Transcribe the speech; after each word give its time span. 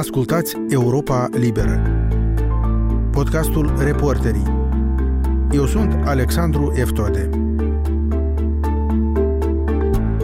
Ascultați 0.00 0.56
Europa 0.68 1.28
Liberă, 1.32 1.82
podcastul 3.12 3.72
Reporterii. 3.78 4.68
Eu 5.50 5.66
sunt 5.66 5.92
Alexandru 6.04 6.72
Eftode. 6.76 7.28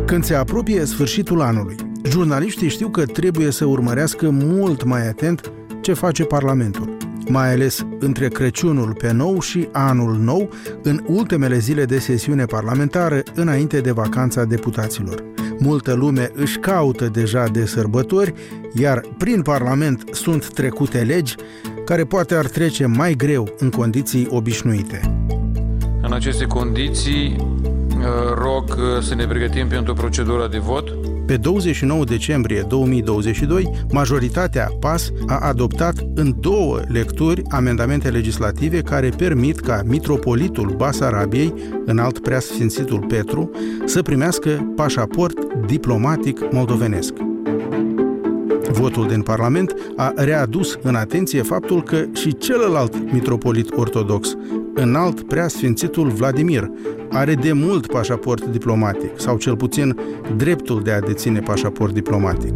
Când 0.07 0.25
se 0.25 0.35
apropie 0.35 0.85
sfârșitul 0.85 1.41
anului, 1.41 1.77
jurnaliștii 2.04 2.69
știu 2.69 2.89
că 2.89 3.07
trebuie 3.07 3.51
să 3.51 3.65
urmărească 3.65 4.31
mult 4.31 4.84
mai 4.84 5.09
atent 5.09 5.52
ce 5.80 5.93
face 5.93 6.24
Parlamentul, 6.24 6.96
mai 7.29 7.52
ales 7.52 7.86
între 7.98 8.29
Crăciunul 8.29 8.95
pe 8.95 9.12
nou 9.12 9.40
și 9.40 9.68
Anul 9.72 10.16
Nou, 10.16 10.48
în 10.82 11.04
ultimele 11.06 11.58
zile 11.58 11.84
de 11.84 11.98
sesiune 11.98 12.45
parlamentară, 12.45 13.22
înainte 13.34 13.80
de 13.80 13.90
vacanța 13.90 14.45
deputaților. 14.45 15.36
Multă 15.59 15.95
lume 15.95 16.30
își 16.34 16.59
caută 16.59 17.09
deja 17.09 17.45
de 17.46 17.66
sărbători, 17.66 18.34
iar 18.72 19.00
prin 19.18 19.43
Parlament 19.43 20.04
sunt 20.12 20.48
trecute 20.48 20.98
legi 20.98 21.35
care 21.85 22.04
poate 22.04 22.35
ar 22.35 22.46
trece 22.46 22.86
mai 22.86 23.14
greu 23.14 23.54
în 23.58 23.71
condiții 23.71 24.26
obișnuite. 24.31 25.00
În 26.03 26.12
aceste 26.12 26.45
condiții, 26.45 27.36
rog 28.34 28.79
să 29.00 29.14
ne 29.14 29.26
pregătim 29.26 29.68
pentru 29.68 29.95
procedura 29.95 30.48
de 30.48 30.58
vot. 30.58 30.89
Pe 31.26 31.36
29 31.36 32.05
decembrie 32.05 32.64
2022, 32.69 33.70
majoritatea 33.91 34.69
PAS 34.81 35.11
a 35.27 35.39
adoptat 35.39 35.95
în 36.14 36.34
două 36.41 36.81
lecturi 36.89 37.42
amendamente 37.48 38.09
legislative 38.09 38.81
care 38.81 39.09
permit 39.09 39.61
ca 39.61 39.83
mitropolitul 39.84 40.75
Basarabiei, 40.77 41.55
înalt 41.84 42.19
preasfințitul 42.19 43.05
Petru, 43.09 43.50
să 43.84 44.03
primească 44.03 44.73
pașaport 44.77 45.45
diplomatic 45.66 46.52
moldovenesc. 46.52 47.12
Votul 48.72 49.06
din 49.06 49.22
Parlament 49.22 49.75
a 49.97 50.12
readus 50.16 50.78
în 50.83 50.94
atenție 50.94 51.42
faptul 51.42 51.83
că 51.83 52.05
și 52.12 52.36
celălalt 52.36 53.12
mitropolit 53.12 53.70
ortodox, 53.77 54.36
înalt 54.75 55.23
preasfințitul 55.23 56.08
Vladimir, 56.08 56.70
are 57.11 57.34
de 57.34 57.53
mult 57.53 57.86
pașaport 57.86 58.45
diplomatic, 58.45 59.20
sau 59.20 59.36
cel 59.36 59.56
puțin 59.56 59.97
dreptul 60.36 60.83
de 60.83 60.91
a 60.91 61.00
deține 61.00 61.41
pașaport 61.41 61.92
diplomatic. 61.92 62.55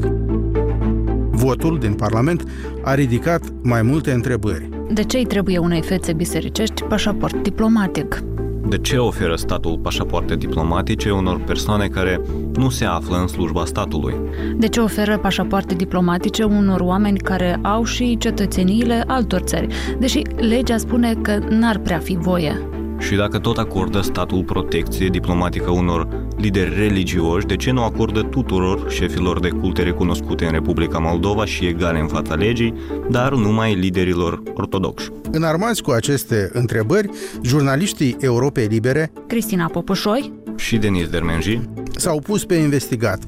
Votul 1.31 1.79
din 1.79 1.93
Parlament 1.93 2.45
a 2.83 2.95
ridicat 2.95 3.43
mai 3.63 3.83
multe 3.83 4.13
întrebări. 4.13 4.69
De 4.93 5.05
ce 5.05 5.17
îi 5.17 5.27
trebuie 5.27 5.59
unei 5.59 5.83
fețe 5.83 6.13
bisericești 6.13 6.83
pașaport 6.83 7.43
diplomatic? 7.43 8.23
De 8.71 8.79
ce 8.79 8.97
oferă 8.97 9.35
statul 9.37 9.79
pașapoarte 9.79 10.37
diplomatice 10.37 11.11
unor 11.11 11.41
persoane 11.41 11.87
care 11.87 12.21
nu 12.55 12.69
se 12.69 12.85
află 12.85 13.17
în 13.17 13.27
slujba 13.27 13.65
statului? 13.65 14.15
De 14.57 14.69
ce 14.69 14.81
oferă 14.81 15.19
pașapoarte 15.19 15.75
diplomatice 15.75 16.45
unor 16.45 16.81
oameni 16.81 17.19
care 17.19 17.59
au 17.63 17.85
și 17.85 18.17
cetățeniile 18.19 19.05
altor 19.07 19.41
țări, 19.41 19.67
deși 19.99 20.23
legea 20.37 20.77
spune 20.77 21.15
că 21.23 21.39
n-ar 21.49 21.79
prea 21.79 21.99
fi 21.99 22.17
voie? 22.17 22.63
Și 22.99 23.15
dacă 23.15 23.39
tot 23.39 23.59
acordă 23.59 24.01
statul 24.01 24.45
protecție 24.45 25.09
diplomatică 25.09 25.71
unor 25.71 26.20
lideri 26.41 26.75
religioși, 26.75 27.47
de 27.47 27.57
ce 27.57 27.71
nu 27.71 27.83
acordă 27.83 28.23
tuturor 28.23 28.91
șefilor 28.91 29.41
de 29.41 29.49
culte 29.49 29.83
recunoscute 29.83 30.45
în 30.45 30.51
Republica 30.51 30.99
Moldova 30.99 31.45
și 31.45 31.67
egale 31.67 31.99
în 31.99 32.07
fața 32.07 32.35
legii, 32.35 32.75
dar 33.11 33.33
numai 33.33 33.75
liderilor 33.75 34.43
ortodoxi? 34.55 35.11
Înarmați 35.31 35.83
cu 35.83 35.91
aceste 35.91 36.51
întrebări, 36.53 37.09
jurnaliștii 37.43 38.17
Europei 38.21 38.67
Libere, 38.67 39.13
Cristina 39.27 39.67
Popușoi 39.67 40.33
și 40.57 40.77
Denis 40.77 41.09
Dermenji, 41.09 41.61
s-au 42.01 42.21
pus 42.21 42.45
pe 42.45 42.55
investigat. 42.55 43.23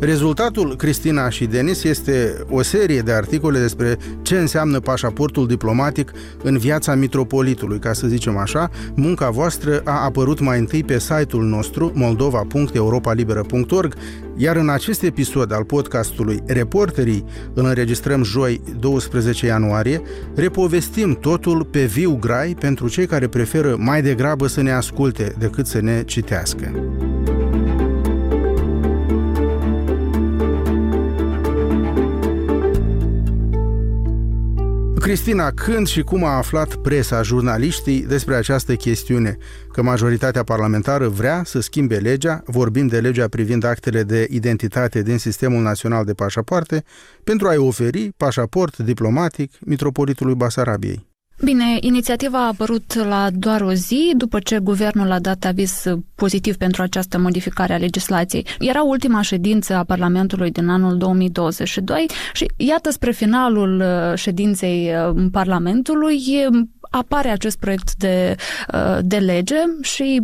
Rezultatul, 0.00 0.76
Cristina 0.76 1.30
și 1.30 1.46
Denis, 1.46 1.84
este 1.84 2.44
o 2.48 2.62
serie 2.62 3.00
de 3.00 3.12
articole 3.12 3.58
despre 3.58 3.96
ce 4.22 4.38
înseamnă 4.38 4.80
pașaportul 4.80 5.46
diplomatic 5.46 6.12
în 6.42 6.58
viața 6.58 6.94
mitropolitului, 6.94 7.78
ca 7.78 7.92
să 7.92 8.06
zicem 8.06 8.36
așa. 8.36 8.70
Munca 8.94 9.30
voastră 9.30 9.80
a 9.84 10.04
apărut 10.04 10.40
mai 10.40 10.58
întâi 10.58 10.84
pe 10.84 10.98
site-ul 10.98 11.44
nostru 11.44 11.92
moldova.europalibera.org, 11.94 13.94
iar 14.36 14.56
în 14.56 14.68
acest 14.68 15.02
episod 15.02 15.52
al 15.52 15.64
podcastului 15.64 16.42
Reporterii, 16.46 17.24
îl 17.54 17.64
înregistrăm 17.64 18.22
joi 18.22 18.60
12 18.78 19.46
ianuarie, 19.46 20.02
repovestim 20.34 21.18
totul 21.20 21.64
pe 21.64 21.84
viu 21.84 22.16
grai 22.20 22.56
pentru 22.60 22.88
cei 22.88 23.06
care 23.06 23.28
preferă 23.28 23.76
mai 23.78 24.02
degrabă 24.02 24.46
să 24.46 24.62
ne 24.62 24.72
asculte 24.72 25.34
decât 25.38 25.66
să 25.66 25.80
ne 25.80 26.02
citească. 26.04 26.72
Cristina, 34.98 35.50
când 35.50 35.86
și 35.86 36.02
cum 36.02 36.24
a 36.24 36.36
aflat 36.36 36.74
presa, 36.74 37.22
jurnaliștii 37.22 38.00
despre 38.02 38.34
această 38.34 38.74
chestiune? 38.74 39.36
Că 39.72 39.82
majoritatea 39.82 40.42
parlamentară 40.42 41.08
vrea 41.08 41.42
să 41.44 41.60
schimbe 41.60 41.96
legea, 41.96 42.42
vorbim 42.46 42.86
de 42.86 43.00
legea 43.00 43.28
privind 43.28 43.64
actele 43.64 44.02
de 44.02 44.26
identitate 44.30 45.02
din 45.02 45.18
Sistemul 45.18 45.62
Național 45.62 46.04
de 46.04 46.12
Pașapoarte, 46.12 46.84
pentru 47.24 47.48
a-i 47.48 47.56
oferi 47.56 48.10
pașaport 48.16 48.78
diplomatic 48.78 49.52
mitropolitului 49.60 50.34
Basarabiei. 50.34 51.07
Bine, 51.42 51.76
inițiativa 51.80 52.38
a 52.38 52.46
apărut 52.46 52.94
la 52.94 53.28
doar 53.32 53.60
o 53.60 53.72
zi 53.72 54.12
după 54.16 54.38
ce 54.38 54.58
guvernul 54.58 55.10
a 55.10 55.18
dat 55.18 55.44
aviz 55.44 55.82
pozitiv 56.14 56.56
pentru 56.56 56.82
această 56.82 57.18
modificare 57.18 57.72
a 57.72 57.76
legislației. 57.76 58.46
Era 58.58 58.82
ultima 58.82 59.20
ședință 59.20 59.74
a 59.74 59.84
Parlamentului 59.84 60.50
din 60.50 60.68
anul 60.68 60.96
2022 60.96 62.06
și 62.32 62.46
iată 62.56 62.90
spre 62.90 63.10
finalul 63.10 63.80
uh, 63.80 64.18
ședinței 64.18 64.90
uh, 65.08 65.26
Parlamentului 65.32 66.22
apare 66.90 67.28
acest 67.28 67.58
proiect 67.58 67.94
de, 67.94 68.34
uh, 68.74 68.98
de 69.02 69.16
lege 69.16 69.56
și, 69.80 70.20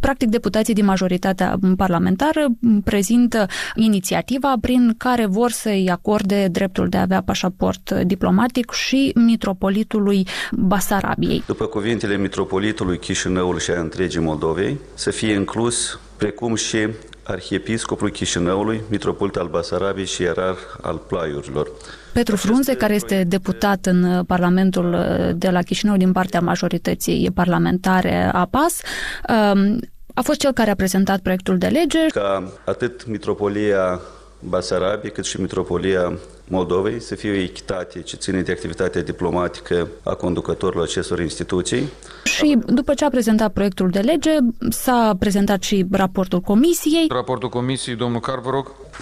practic, 0.00 0.28
deputații 0.28 0.74
din 0.74 0.84
majoritatea 0.84 1.58
parlamentară 1.76 2.46
prezintă 2.84 3.46
inițiativa 3.74 4.54
prin 4.60 4.94
care 4.98 5.26
vor 5.26 5.50
să-i 5.50 5.90
acorde 5.90 6.48
dreptul 6.50 6.88
de 6.88 6.96
a 6.96 7.00
avea 7.00 7.22
pașaport 7.22 7.90
diplomatic 7.90 8.70
și 8.70 9.12
mitropolitului 9.14 10.26
Basarabiei. 10.52 11.42
După 11.46 11.66
cuvintele 11.66 12.16
mitropolitului 12.16 12.98
Chișinăului 12.98 13.60
și 13.60 13.70
a 13.70 13.80
întregii 13.80 14.20
Moldovei, 14.20 14.78
să 14.94 15.10
fie 15.10 15.32
inclus 15.32 15.98
precum 16.16 16.54
și 16.54 16.88
arhiepiscopul 17.22 18.10
Chișinăului, 18.10 18.80
mitropolit 18.90 19.36
al 19.36 19.48
Basarabiei 19.48 20.06
și 20.06 20.22
ierarh 20.22 20.60
al 20.80 20.96
Plaiurilor. 20.96 21.70
Petru 22.12 22.36
Frunze, 22.36 22.76
care 22.76 22.94
este 22.94 23.24
deputat 23.26 23.86
în 23.86 24.24
Parlamentul 24.24 24.96
de 25.36 25.50
la 25.50 25.62
Chișinău 25.62 25.96
din 25.96 26.12
partea 26.12 26.40
majorității 26.40 27.30
parlamentare 27.34 28.30
a 28.32 28.46
PAS, 28.50 28.80
um, 29.28 29.78
a 30.14 30.20
fost 30.22 30.38
cel 30.38 30.52
care 30.52 30.70
a 30.70 30.74
prezentat 30.74 31.20
proiectul 31.20 31.58
de 31.58 31.66
lege. 31.66 32.06
Ca 32.06 32.52
atât 32.64 33.06
mitropolia 33.06 34.00
Basarabiei 34.40 35.12
cât 35.12 35.24
și 35.24 35.40
mitropolia 35.40 36.18
Moldovei 36.48 37.00
să 37.00 37.14
fie 37.14 37.30
o 37.30 37.34
echitate 37.34 38.00
ce 38.00 38.16
ține 38.16 38.40
de 38.40 38.52
activitatea 38.52 39.02
diplomatică 39.02 39.88
a 40.02 40.14
conducătorilor 40.14 40.84
acestor 40.84 41.20
instituții. 41.20 41.88
Și 42.24 42.58
după 42.66 42.94
ce 42.94 43.04
a 43.04 43.08
prezentat 43.08 43.52
proiectul 43.52 43.90
de 43.90 43.98
lege, 43.98 44.30
s-a 44.68 45.16
prezentat 45.18 45.62
și 45.62 45.86
raportul 45.90 46.40
comisiei. 46.40 47.06
Raportul 47.08 47.48
comisiei, 47.48 47.96
domnul 47.96 48.20
Carvă, 48.20 48.50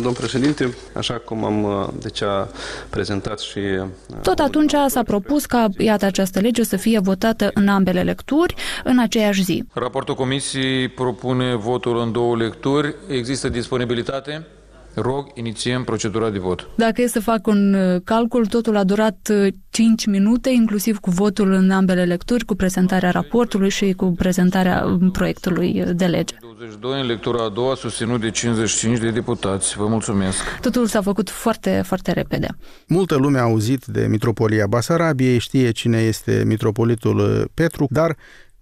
Domn 0.02 0.14
președinte, 0.14 0.74
așa 0.94 1.14
cum 1.14 1.44
am 1.44 1.90
de 2.00 2.08
ce 2.08 2.24
a 2.24 2.46
prezentat 2.90 3.38
și... 3.38 3.60
Tot 4.22 4.38
atunci 4.38 4.74
s-a 4.86 5.02
propus 5.02 5.46
ca, 5.46 5.68
iată, 5.78 6.04
această 6.04 6.40
lege 6.40 6.62
să 6.62 6.76
fie 6.76 6.98
votată 6.98 7.50
în 7.54 7.68
ambele 7.68 8.02
lecturi 8.02 8.54
în 8.84 8.98
aceeași 8.98 9.42
zi. 9.42 9.64
Raportul 9.72 10.14
comisiei 10.14 10.88
propune 10.88 11.54
votul 11.54 11.98
în 11.98 12.12
două 12.12 12.36
lecturi. 12.36 12.94
Există 13.08 13.48
disponibilitate? 13.48 14.46
Rog, 14.94 15.26
inițiem 15.34 15.84
procedura 15.84 16.30
de 16.30 16.38
vot. 16.38 16.68
Dacă 16.76 17.02
e 17.02 17.06
să 17.06 17.20
fac 17.20 17.46
un 17.46 17.74
uh, 17.74 18.00
calcul, 18.04 18.46
totul 18.46 18.76
a 18.76 18.84
durat 18.84 19.32
5 19.70 20.00
uh, 20.00 20.12
minute, 20.12 20.50
inclusiv 20.50 20.98
cu 20.98 21.10
votul 21.10 21.52
în 21.52 21.70
ambele 21.70 22.04
lecturi, 22.04 22.44
cu 22.44 22.54
prezentarea 22.54 23.10
raportului 23.10 23.70
și 23.70 23.92
cu 23.92 24.06
prezentarea 24.06 24.84
um, 24.84 25.10
proiectului 25.10 25.84
de 25.94 26.04
lege. 26.04 26.34
22 26.58 27.00
în 27.00 27.06
lectura 27.06 27.44
a 27.44 27.48
doua, 27.48 27.74
susținut 27.74 28.20
de 28.20 28.30
55 28.30 28.98
de 28.98 29.10
deputați. 29.10 29.76
Vă 29.76 29.86
mulțumesc. 29.86 30.58
Totul 30.60 30.86
s-a 30.86 31.02
făcut 31.02 31.30
foarte, 31.30 31.82
foarte 31.84 32.12
repede. 32.12 32.48
Multă 32.86 33.16
lume 33.16 33.38
a 33.38 33.42
auzit 33.42 33.84
de 33.84 34.06
Mitropolia 34.06 34.66
Basarabiei, 34.66 35.38
știe 35.38 35.70
cine 35.70 35.98
este 35.98 36.42
mitropolitul 36.46 37.18
uh, 37.18 37.44
Petru, 37.54 37.86
dar 37.90 38.16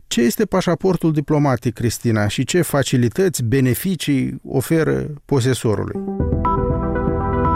ce 0.07 0.21
este 0.21 0.45
pașaportul 0.45 1.13
diplomatic, 1.13 1.75
Cristina, 1.75 2.29
și 2.29 2.45
ce 2.45 2.63
facilități, 2.63 3.45
beneficii 3.45 4.41
oferă 4.45 5.07
posesorului? 5.25 6.01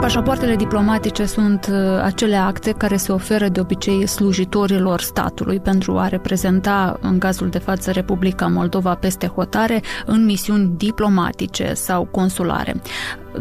Pașapoartele 0.01 0.57
diplomatice 0.57 1.25
sunt 1.25 1.69
uh, 1.71 1.77
acele 2.03 2.37
acte 2.37 2.73
care 2.73 2.97
se 2.97 3.13
oferă 3.13 3.49
de 3.49 3.61
obicei 3.61 4.07
slujitorilor 4.07 5.01
statului 5.01 5.61
pentru 5.61 5.99
a 5.99 6.09
reprezenta, 6.09 6.99
în 7.01 7.19
cazul 7.19 7.49
de 7.49 7.59
față, 7.59 7.91
Republica 7.91 8.47
Moldova 8.47 8.95
peste 8.95 9.27
hotare 9.27 9.83
în 10.07 10.25
misiuni 10.25 10.73
diplomatice 10.77 11.73
sau 11.75 12.05
consulare. 12.05 12.81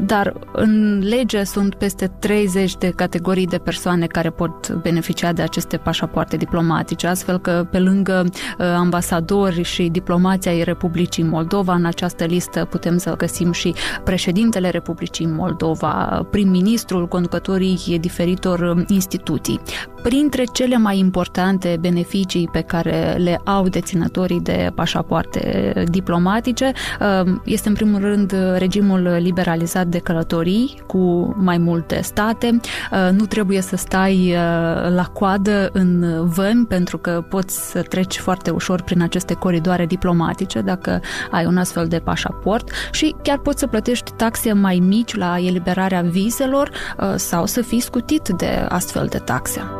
Dar 0.06 0.33
în 0.51 1.00
lege 1.03 1.44
sunt 1.44 1.75
peste 1.75 2.12
30 2.19 2.75
de 2.75 2.89
categorii 2.89 3.47
de 3.47 3.57
persoane 3.57 4.06
care 4.06 4.30
pot 4.30 4.71
beneficia 4.71 5.31
de 5.31 5.41
aceste 5.41 5.77
pașapoarte 5.77 6.38
diplomatice, 6.38 7.07
astfel 7.07 7.38
că 7.38 7.68
pe 7.71 7.80
lângă 7.80 8.25
uh, 8.25 8.65
ambasadori 8.65 9.63
și 9.63 9.83
diplomația 9.83 10.51
ai 10.51 10.63
Republicii 10.63 11.24
Moldova, 11.24 11.74
în 11.74 11.86
această 11.86 12.25
listă 12.25 12.65
putem 12.65 12.97
să 12.97 13.15
găsim 13.15 13.51
și 13.51 13.74
președintele 14.03 14.69
Republicii 14.69 15.25
Moldova, 15.25 16.27
prim-ministrul, 16.31 17.07
conducătorii 17.07 17.97
diferitor 18.00 18.59
um, 18.59 18.85
instituții. 18.88 19.59
Printre 20.01 20.44
cele 20.53 20.77
mai 20.77 20.97
importante 20.97 21.77
beneficii 21.80 22.50
pe 22.51 22.62
care 22.62 23.15
le 23.18 23.42
au 23.45 23.68
deținătorii 23.68 24.42
de 24.42 24.71
pașapoarte 24.75 25.74
diplomatice 25.89 26.71
um, 27.24 27.42
este 27.45 27.68
în 27.68 27.74
primul 27.74 28.00
rând 28.00 28.35
regimul 28.57 29.18
liberalizat 29.19 29.79
de 29.84 30.00
călătorii 30.00 30.81
cu 30.88 31.34
mai 31.38 31.58
multe 31.58 32.02
state. 32.02 32.60
Uh, 32.92 33.10
nu 33.12 33.26
trebuie 33.26 33.62
să 33.62 33.76
stai 33.76 34.16
uh, 34.16 34.94
la 34.96 35.10
coadă 35.14 35.70
în 35.74 36.06
vămi 36.28 36.66
pentru 36.66 36.98
că 36.98 37.26
poți 37.30 37.70
să 37.72 37.81
treci 37.81 38.18
foarte 38.18 38.50
ușor 38.50 38.81
prin 38.81 39.02
aceste 39.02 39.34
coridoare 39.34 39.86
diplomatice 39.86 40.62
dacă 40.62 41.02
ai 41.31 41.46
un 41.46 41.58
astfel 41.58 41.88
de 41.88 42.00
pașaport 42.00 42.70
și 42.92 43.16
chiar 43.24 43.38
poți 43.38 43.60
să 43.60 43.68
plătești 43.68 44.12
taxe 44.12 44.54
mai 44.54 44.81
mici 44.88 45.16
la 45.16 45.38
eliberarea 45.40 46.02
vizelor 46.02 46.70
uh, 46.70 47.14
sau 47.16 47.46
să 47.46 47.62
fii 47.62 47.80
scutit 47.80 48.28
de 48.38 48.66
astfel 48.70 49.08
de 49.10 49.18
taxe. 49.18 49.79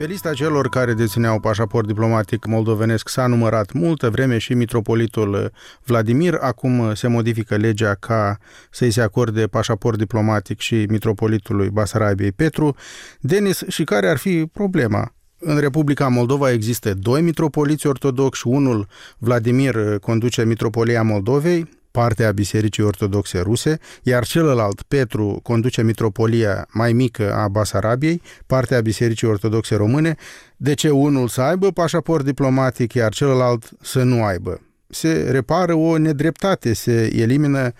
Pe 0.00 0.06
lista 0.06 0.32
celor 0.32 0.68
care 0.68 0.94
dețineau 0.94 1.40
pașaport 1.40 1.86
diplomatic 1.86 2.46
moldovenesc 2.46 3.08
s-a 3.08 3.26
numărat 3.26 3.72
multă 3.72 4.10
vreme 4.10 4.38
și 4.38 4.54
mitropolitul 4.54 5.52
Vladimir. 5.84 6.34
Acum 6.34 6.94
se 6.94 7.08
modifică 7.08 7.56
legea 7.56 7.94
ca 7.94 8.38
să-i 8.70 8.90
se 8.90 9.00
acorde 9.00 9.46
pașaport 9.46 9.98
diplomatic 9.98 10.58
și 10.58 10.86
mitropolitului 10.88 11.70
Basarabiei 11.70 12.32
Petru. 12.32 12.76
Denis, 13.20 13.62
și 13.68 13.84
care 13.84 14.08
ar 14.08 14.16
fi 14.16 14.46
problema? 14.52 15.14
În 15.38 15.58
Republica 15.58 16.08
Moldova 16.08 16.50
există 16.50 16.94
doi 16.94 17.22
mitropoliți 17.22 17.86
ortodoxi, 17.86 18.46
unul, 18.46 18.86
Vladimir, 19.18 19.98
conduce 19.98 20.44
Mitropolia 20.44 21.02
Moldovei, 21.02 21.79
parte 21.90 22.24
a 22.24 22.32
Bisericii 22.32 22.82
Ortodoxe 22.82 23.40
Ruse, 23.40 23.78
iar 24.02 24.24
celălalt, 24.24 24.82
Petru, 24.82 25.40
conduce 25.42 25.82
mitropolia 25.82 26.66
mai 26.72 26.92
mică 26.92 27.34
a 27.34 27.48
Basarabiei, 27.48 28.22
parte 28.46 28.74
a 28.74 28.80
Bisericii 28.80 29.28
Ortodoxe 29.28 29.74
Române, 29.74 30.16
de 30.56 30.74
ce 30.74 30.90
unul 30.90 31.28
să 31.28 31.40
aibă 31.40 31.70
pașaport 31.70 32.24
diplomatic, 32.24 32.92
iar 32.92 33.12
celălalt 33.12 33.70
să 33.80 34.02
nu 34.02 34.24
aibă? 34.24 34.60
Se 34.88 35.28
repară 35.30 35.74
o 35.74 35.98
nedreptate, 35.98 36.72
se 36.72 37.10
elimină 37.16 37.72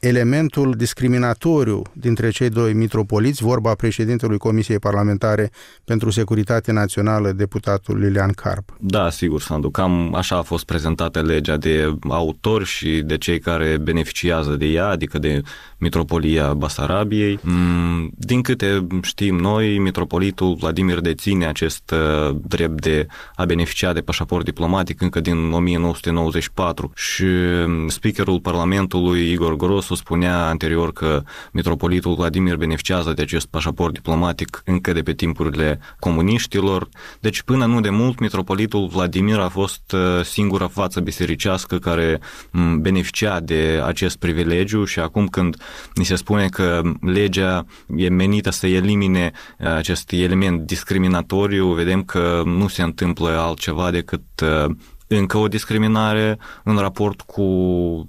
elementul 0.00 0.74
discriminatoriu 0.76 1.82
dintre 1.92 2.30
cei 2.30 2.48
doi 2.48 2.72
mitropoliți, 2.72 3.42
vorba 3.42 3.74
președintelui 3.74 4.38
Comisiei 4.38 4.78
Parlamentare 4.78 5.50
pentru 5.84 6.10
Securitate 6.10 6.72
Națională, 6.72 7.32
deputatul 7.32 7.98
Lilian 7.98 8.30
Carp. 8.30 8.76
Da, 8.80 9.10
sigur, 9.10 9.40
Sandu, 9.40 9.70
cam 9.70 10.14
așa 10.14 10.36
a 10.36 10.42
fost 10.42 10.64
prezentată 10.64 11.22
legea 11.22 11.56
de 11.56 11.94
autori 12.08 12.64
și 12.64 13.02
de 13.04 13.18
cei 13.18 13.38
care 13.38 13.78
beneficiază 13.78 14.50
de 14.50 14.66
ea, 14.66 14.86
adică 14.86 15.18
de 15.18 15.42
Mitropolia 15.78 16.54
Basarabiei. 16.54 17.38
Mm, 17.42 18.10
din 18.14 18.42
câte 18.42 18.86
știm 19.02 19.36
noi, 19.36 19.78
Mitropolitul 19.78 20.54
Vladimir 20.54 21.00
deține 21.00 21.46
acest 21.46 21.90
uh, 21.90 22.36
drept 22.46 22.80
de 22.80 23.06
a 23.34 23.44
beneficia 23.44 23.92
de 23.92 24.00
pașaport 24.00 24.44
diplomatic 24.44 25.00
încă 25.00 25.20
din 25.20 25.52
1994 25.52 26.92
și 26.94 27.24
mm, 27.66 27.88
speakerul 27.88 28.40
Parlamentului 28.40 29.30
Igor 29.30 29.56
Gros 29.56 29.87
Grosu 29.88 30.02
spunea 30.04 30.46
anterior 30.48 30.92
că 30.92 31.22
mitropolitul 31.52 32.14
Vladimir 32.14 32.56
beneficiază 32.56 33.12
de 33.12 33.22
acest 33.22 33.46
pașaport 33.46 33.92
diplomatic 33.92 34.62
încă 34.64 34.92
de 34.92 35.02
pe 35.02 35.12
timpurile 35.12 35.80
comuniștilor. 35.98 36.88
Deci 37.20 37.42
până 37.42 37.66
nu 37.66 37.80
de 37.80 37.90
mult, 37.90 38.18
mitropolitul 38.18 38.86
Vladimir 38.86 39.38
a 39.38 39.48
fost 39.48 39.92
uh, 39.92 40.24
singura 40.24 40.68
față 40.68 41.00
bisericească 41.00 41.78
care 41.78 42.20
mm, 42.50 42.80
beneficia 42.80 43.40
de 43.40 43.82
acest 43.84 44.16
privilegiu 44.16 44.84
și 44.84 44.98
acum 44.98 45.26
când 45.26 45.56
ni 45.94 46.04
se 46.04 46.14
spune 46.14 46.48
că 46.48 46.80
legea 47.00 47.64
e 47.96 48.08
menită 48.08 48.50
să 48.50 48.66
elimine 48.66 49.32
uh, 49.58 49.66
acest 49.66 50.12
element 50.12 50.60
discriminatoriu, 50.60 51.72
vedem 51.72 52.02
că 52.02 52.42
nu 52.44 52.68
se 52.68 52.82
întâmplă 52.82 53.28
altceva 53.28 53.90
decât 53.90 54.24
uh, 54.42 54.74
încă 55.08 55.38
o 55.38 55.48
discriminare 55.48 56.38
în 56.64 56.76
raport 56.76 57.20
cu 57.20 57.44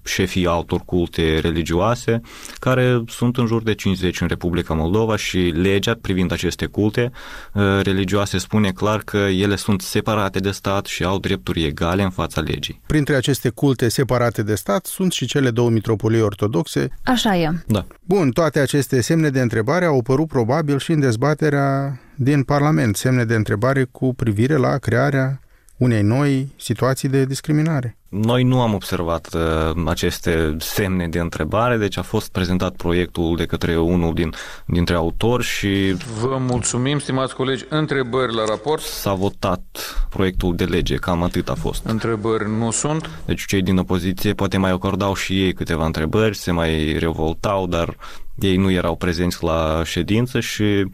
șefii 0.03 0.47
altor 0.47 0.81
culte 0.85 1.39
religioase, 1.39 2.21
care 2.59 3.03
sunt 3.07 3.37
în 3.37 3.45
jur 3.45 3.63
de 3.63 3.73
50 3.73 4.21
în 4.21 4.27
Republica 4.27 4.73
Moldova 4.73 5.15
și 5.15 5.37
legea 5.37 5.97
privind 6.01 6.31
aceste 6.31 6.65
culte 6.65 7.11
uh, 7.53 7.63
religioase 7.81 8.37
spune 8.37 8.71
clar 8.71 8.99
că 8.99 9.17
ele 9.17 9.55
sunt 9.55 9.81
separate 9.81 10.39
de 10.39 10.51
stat 10.51 10.85
și 10.85 11.03
au 11.03 11.19
drepturi 11.19 11.63
egale 11.63 12.03
în 12.03 12.09
fața 12.09 12.41
legii. 12.41 12.81
Printre 12.85 13.15
aceste 13.15 13.49
culte 13.49 13.89
separate 13.89 14.43
de 14.43 14.55
stat 14.55 14.85
sunt 14.85 15.11
și 15.11 15.25
cele 15.25 15.49
două 15.51 15.69
mitropolii 15.69 16.21
ortodoxe. 16.21 16.89
Așa 17.03 17.37
e. 17.37 17.63
Da. 17.67 17.85
Bun, 18.01 18.31
toate 18.31 18.59
aceste 18.59 19.01
semne 19.01 19.29
de 19.29 19.41
întrebare 19.41 19.85
au 19.85 19.97
apărut 19.97 20.27
probabil 20.27 20.79
și 20.79 20.91
în 20.91 20.99
dezbaterea 20.99 21.99
din 22.15 22.43
Parlament, 22.43 22.95
semne 22.95 23.23
de 23.23 23.35
întrebare 23.35 23.83
cu 23.83 24.13
privire 24.13 24.55
la 24.55 24.77
crearea 24.77 25.39
unei 25.79 26.01
noi 26.01 26.47
situații 26.55 27.09
de 27.09 27.25
discriminare. 27.25 27.97
Noi 28.09 28.43
nu 28.43 28.61
am 28.61 28.73
observat 28.73 29.27
uh, 29.33 29.41
aceste 29.85 30.55
semne 30.59 31.07
de 31.07 31.19
întrebare, 31.19 31.77
deci 31.77 31.97
a 31.97 32.01
fost 32.01 32.31
prezentat 32.31 32.75
proiectul 32.75 33.35
de 33.35 33.45
către 33.45 33.77
unul 33.77 34.13
din, 34.13 34.33
dintre 34.65 34.95
autori 34.95 35.43
și... 35.43 35.95
Vă 36.21 36.37
mulțumim, 36.39 36.99
stimați 36.99 37.35
colegi. 37.35 37.65
Întrebări 37.69 38.33
la 38.33 38.45
raport? 38.45 38.81
S-a 38.81 39.13
votat 39.13 39.63
proiectul 40.09 40.55
de 40.55 40.63
lege, 40.63 40.95
cam 40.95 41.23
atât 41.23 41.49
a 41.49 41.55
fost. 41.55 41.85
Întrebări 41.85 42.49
nu 42.49 42.71
sunt. 42.71 43.09
Deci 43.25 43.45
cei 43.45 43.61
din 43.61 43.77
opoziție 43.77 44.33
poate 44.33 44.57
mai 44.57 44.71
acordau 44.71 45.13
și 45.13 45.43
ei 45.43 45.53
câteva 45.53 45.85
întrebări, 45.85 46.35
se 46.35 46.51
mai 46.51 46.97
revoltau, 46.99 47.67
dar 47.67 47.95
ei 48.35 48.55
nu 48.55 48.71
erau 48.71 48.95
prezenți 48.95 49.43
la 49.43 49.81
ședință 49.85 50.39
și 50.39 50.85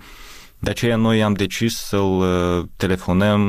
de 0.65 0.71
aceea 0.71 0.95
noi 0.95 1.23
am 1.23 1.33
decis 1.33 1.77
să-l 1.77 2.17
uh, 2.19 2.65
telefonăm 2.75 3.41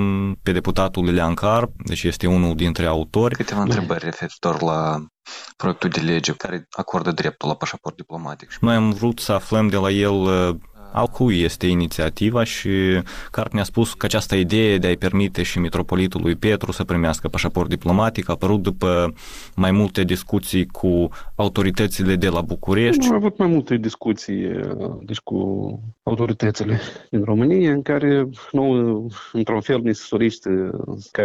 pe 0.43 0.53
deputatul 0.53 1.05
Lilian 1.05 1.35
Carp, 1.35 1.71
deci 1.85 2.03
este 2.03 2.27
unul 2.27 2.55
dintre 2.55 2.87
autori. 2.87 3.35
Câteva 3.35 3.61
întrebări 3.61 4.05
referitor 4.05 4.63
la 4.63 4.97
proiectul 5.57 5.91
de 5.91 6.01
lege 6.01 6.33
care 6.33 6.67
acordă 6.71 7.11
dreptul 7.11 7.49
la 7.49 7.55
pașaport 7.55 7.97
diplomatic. 7.97 8.57
Noi 8.61 8.75
am 8.75 8.91
vrut 8.91 9.19
să 9.19 9.33
aflăm 9.33 9.69
de 9.69 9.77
la 9.77 9.91
el 9.91 10.15
uh, 10.15 10.55
al 10.93 11.07
cui 11.07 11.41
este 11.41 11.67
inițiativa 11.67 12.45
și 12.45 12.69
Carp 13.31 13.53
ne-a 13.53 13.65
spus 13.65 13.95
că 13.95 14.07
această 14.07 14.35
idee 14.35 14.79
de 14.79 14.87
a-i 14.87 14.97
permite 14.97 15.43
și 15.43 15.59
mitropolitului 15.59 16.35
Petru 16.37 16.73
să 16.73 16.85
primească 16.85 17.29
pașaport 17.29 17.69
diplomatic 17.69 18.29
a 18.29 18.33
apărut 18.33 18.63
după 18.63 19.13
mai 19.55 19.71
multe 19.71 20.05
discuții 20.05 20.67
cu 20.67 21.09
autoritățile 21.35 22.17
de 22.17 22.29
la 22.29 22.41
București. 22.41 23.09
Am 23.09 23.15
avut 23.15 23.39
mai 23.39 23.49
multe 23.49 23.77
discuții 23.77 24.51
deci 25.03 25.19
cu 25.19 25.81
autoritățile 26.03 26.81
din 27.11 27.23
România 27.25 27.73
în 27.73 27.83
care 27.83 28.29
nou, 28.53 29.07
într-un 29.33 29.61
fel, 29.61 29.81
ni 29.81 29.95
se 29.95 30.03
sorește 30.07 30.71
ca 31.11 31.23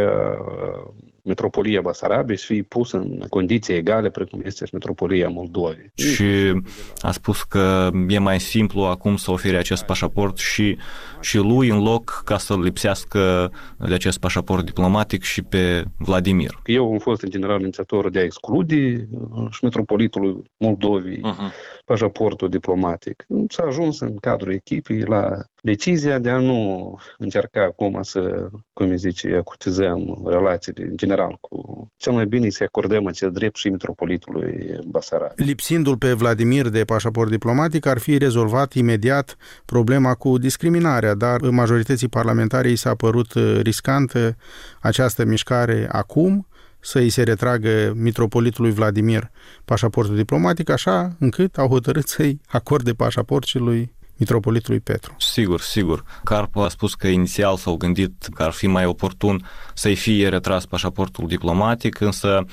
metropolia 1.23 1.81
Basarabiei 1.81 2.37
să 2.37 2.45
fie 2.45 2.63
pusă 2.63 2.97
în 2.97 3.25
condiții 3.29 3.73
egale 3.73 4.09
precum 4.09 4.41
este 4.45 4.65
și 4.65 4.73
metropolia 4.73 5.29
Moldovei. 5.29 5.91
Și 5.95 6.61
a 6.97 7.11
spus 7.11 7.43
că 7.43 7.89
e 8.07 8.19
mai 8.19 8.39
simplu 8.39 8.81
acum 8.81 9.15
să 9.15 9.31
ofere 9.31 9.57
acest 9.57 9.83
pașaport 9.83 10.37
și, 10.37 10.77
și 11.19 11.37
lui 11.37 11.69
în 11.69 11.81
loc 11.83 12.21
ca 12.25 12.37
să 12.37 12.57
lipsească 12.57 13.51
de 13.77 13.93
acest 13.93 14.19
pașaport 14.19 14.65
diplomatic 14.65 15.23
și 15.23 15.41
pe 15.41 15.83
Vladimir. 15.97 16.59
Eu 16.65 16.91
am 16.91 16.97
fost 16.97 17.21
în 17.21 17.29
general 17.29 17.61
inițiator 17.61 18.09
de 18.09 18.19
a 18.19 18.23
exclude 18.23 19.07
uh, 19.11 19.47
și 19.49 19.63
metropolitul 19.63 20.43
Moldovei 20.57 21.21
uh-huh. 21.23 21.79
Pașaportul 21.91 22.49
diplomatic. 22.49 23.25
S-a 23.47 23.63
ajuns 23.67 23.99
în 23.99 24.15
cadrul 24.15 24.53
echipei 24.53 24.99
la 24.99 25.43
decizia 25.61 26.19
de 26.19 26.29
a 26.29 26.37
nu 26.37 26.99
încerca 27.17 27.63
acum 27.63 28.01
să, 28.01 28.49
cum 28.73 28.89
îi 28.89 28.97
zice, 28.97 29.35
acutizăm 29.35 30.23
relațiile 30.25 30.83
în 30.83 30.97
general 30.97 31.37
cu... 31.41 31.87
Cel 31.97 32.13
mai 32.13 32.25
bine 32.25 32.49
să 32.49 32.63
acordăm 32.63 33.07
acest 33.07 33.31
drept 33.31 33.55
și 33.55 33.69
metropolitului 33.69 34.79
Basarab. 34.85 35.31
Lipsindu-l 35.35 35.97
pe 35.97 36.13
Vladimir 36.13 36.69
de 36.69 36.83
pașaport 36.83 37.29
diplomatic, 37.29 37.85
ar 37.85 37.97
fi 37.97 38.17
rezolvat 38.17 38.73
imediat 38.73 39.35
problema 39.65 40.13
cu 40.13 40.37
discriminarea, 40.37 41.13
dar 41.13 41.41
majorității 41.41 42.07
parlamentare 42.07 42.69
i 42.69 42.75
s-a 42.75 42.95
părut 42.95 43.33
riscantă 43.61 44.35
această 44.81 45.25
mișcare 45.25 45.87
acum, 45.91 46.47
să 46.81 46.99
îi 46.99 47.09
se 47.09 47.23
retragă 47.23 47.93
mitropolitului 47.95 48.71
Vladimir 48.71 49.31
pașaportul 49.65 50.15
diplomatic, 50.15 50.69
așa 50.69 51.15
încât 51.19 51.57
au 51.57 51.67
hotărât 51.67 52.07
să-i 52.07 52.41
acorde 52.47 52.93
pașaport 52.93 53.47
și 53.47 53.57
lui 53.57 53.93
mitropolitului 54.21 54.79
Petru. 54.79 55.15
Sigur, 55.19 55.61
sigur. 55.61 56.03
Carp 56.23 56.57
a 56.57 56.67
spus 56.67 56.95
că 56.95 57.07
inițial 57.07 57.57
s-au 57.57 57.75
gândit 57.75 58.27
că 58.33 58.43
ar 58.43 58.51
fi 58.51 58.67
mai 58.67 58.85
oportun 58.85 59.49
să-i 59.73 59.95
fie 59.95 60.29
retras 60.29 60.65
pașaportul 60.65 61.27
diplomatic, 61.27 61.99
însă... 61.99 62.45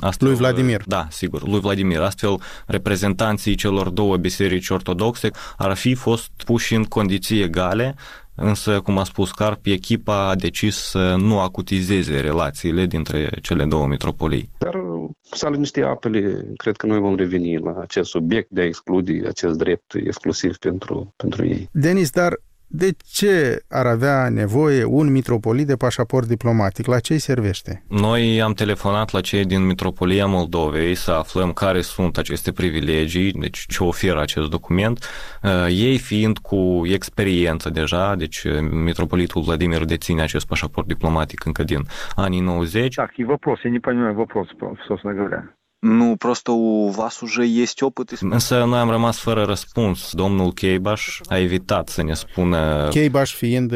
Astfel, 0.00 0.28
lui 0.28 0.36
Vladimir. 0.36 0.82
Da, 0.86 1.06
sigur, 1.10 1.48
lui 1.48 1.60
Vladimir. 1.60 2.00
Astfel, 2.00 2.40
reprezentanții 2.66 3.54
celor 3.54 3.88
două 3.88 4.16
biserici 4.16 4.68
ortodoxe 4.68 5.30
ar 5.56 5.74
fi 5.74 5.94
fost 5.94 6.30
puși 6.44 6.74
în 6.74 6.84
condiții 6.84 7.42
egale 7.42 7.94
Însă, 8.40 8.80
cum 8.80 8.98
a 8.98 9.04
spus 9.04 9.30
Carp, 9.30 9.66
echipa 9.66 10.28
a 10.28 10.34
decis 10.34 10.76
să 10.76 11.14
nu 11.18 11.40
acutizeze 11.40 12.20
relațiile 12.20 12.86
dintre 12.86 13.30
cele 13.42 13.64
două 13.64 13.86
mitropolii. 13.86 14.50
Dar 14.58 14.74
s-a 15.20 15.50
liniștit 15.50 15.84
apele, 15.84 16.44
cred 16.56 16.76
că 16.76 16.86
noi 16.86 16.98
vom 16.98 17.16
reveni 17.16 17.58
la 17.58 17.76
acest 17.80 18.10
subiect 18.10 18.50
de 18.50 18.60
a 18.60 18.64
exclude 18.64 19.22
acest 19.28 19.58
drept 19.58 19.94
exclusiv 19.94 20.56
pentru, 20.56 21.12
pentru 21.16 21.46
ei. 21.46 21.68
Denis, 21.72 22.10
dar 22.10 22.40
de 22.75 22.89
ce 23.11 23.63
ar 23.69 23.85
avea 23.85 24.29
nevoie 24.29 24.83
un 24.83 25.11
mitropolit 25.11 25.67
de 25.67 25.75
pașaport 25.75 26.27
diplomatic? 26.27 26.85
La 26.85 26.99
ce 26.99 27.13
îi 27.13 27.19
servește? 27.19 27.83
Noi 27.87 28.41
am 28.41 28.53
telefonat 28.53 29.11
la 29.11 29.21
cei 29.21 29.45
din 29.45 29.65
Mitropolia 29.65 30.25
Moldovei 30.25 30.95
să 30.95 31.11
aflăm 31.11 31.51
care 31.51 31.81
sunt 31.81 32.17
aceste 32.17 32.51
privilegii, 32.51 33.31
deci 33.31 33.65
ce 33.67 33.83
oferă 33.83 34.21
acest 34.21 34.49
document. 34.49 35.05
Uh, 35.43 35.65
ei 35.69 35.97
fiind 35.97 36.37
cu 36.37 36.81
experiență 36.85 37.69
deja, 37.69 38.15
deci 38.15 38.43
uh, 38.43 38.59
Mitropolitul 38.71 39.41
Vladimir 39.41 39.85
deține 39.85 40.21
acest 40.21 40.47
pașaport 40.47 40.87
diplomatic 40.87 41.45
încă 41.45 41.63
din 41.63 41.81
anii 42.15 42.39
90. 42.39 42.95
Так, 42.95 43.17
и 43.17 43.23
вопрос, 43.23 43.59
я 43.63 43.69
не 43.69 43.79
понимаю 43.79 44.13
вопрос, 44.13 44.47
собственно 44.87 45.15
говоря. 45.15 45.56
Ну, 45.85 46.15
просто 46.15 46.53
у 46.53 46.87
вас 46.87 47.21
уже 47.21 47.45
есть 47.45 47.81
опыт. 47.81 48.09
Însă 48.21 48.63
noi 48.63 48.79
am 48.79 48.89
rămas 48.89 49.19
fără 49.19 49.43
răspuns. 49.43 50.11
Domnul 50.13 50.51
Cheibaș 50.53 51.19
a 51.27 51.37
evitat 51.37 51.87
să 51.87 52.03
ne 52.03 52.13
spună... 52.13 52.87
Cheibaș 52.89 53.33
fiind... 53.33 53.73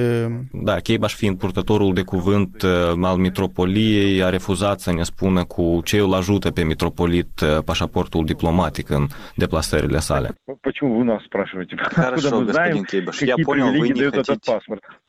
Da, 0.51 0.75
Cheibaș 0.75 1.13
fiind 1.13 1.37
purtătorul 1.37 1.93
de 1.93 2.01
cuvânt 2.01 2.63
al 3.01 3.17
mitropoliei, 3.17 4.23
a 4.23 4.29
refuzat 4.29 4.79
să 4.79 4.93
ne 4.93 5.03
spună 5.03 5.43
cu 5.43 5.81
ce 5.83 5.97
îl 5.97 6.13
ajută 6.13 6.51
pe 6.51 6.63
mitropolit 6.63 7.41
pașaportul 7.65 8.25
diplomatic 8.25 8.89
în 8.89 9.07
deplasările 9.35 9.99
sale. 9.99 10.35
Почему 10.61 10.97
вы 10.97 11.03
нас 11.03 11.21
спрашиваете? 11.23 11.75
Хорошо, 11.77 12.45
господин 12.45 12.83
Кейбаш, 12.83 13.21
я 13.21 13.35
понял, 13.47 13.67
вы 13.79 13.87
не 13.89 14.03
хотите... 14.11 14.57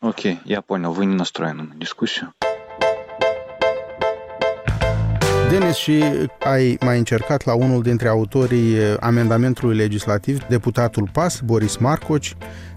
Окей, 0.01 0.39
я 0.45 0.61
понял, 0.63 0.93
вы 0.93 1.05
не 1.05 1.15
настроены 1.15 1.63
на 1.63 1.75
дискуссию. 1.85 2.27
Denis, 5.60 5.76
și 5.76 6.04
ai 6.40 6.78
mai 6.80 6.98
încercat 6.98 7.46
la 7.46 7.54
unul 7.54 7.82
dintre 7.82 8.08
autorii 8.08 8.76
eh, 8.76 8.94
amendamentului 9.00 9.76
legislativ, 9.76 10.44
deputatul 10.44 11.10
PAS, 11.12 11.40
Boris 11.40 11.78
Marcoci. 11.78 12.36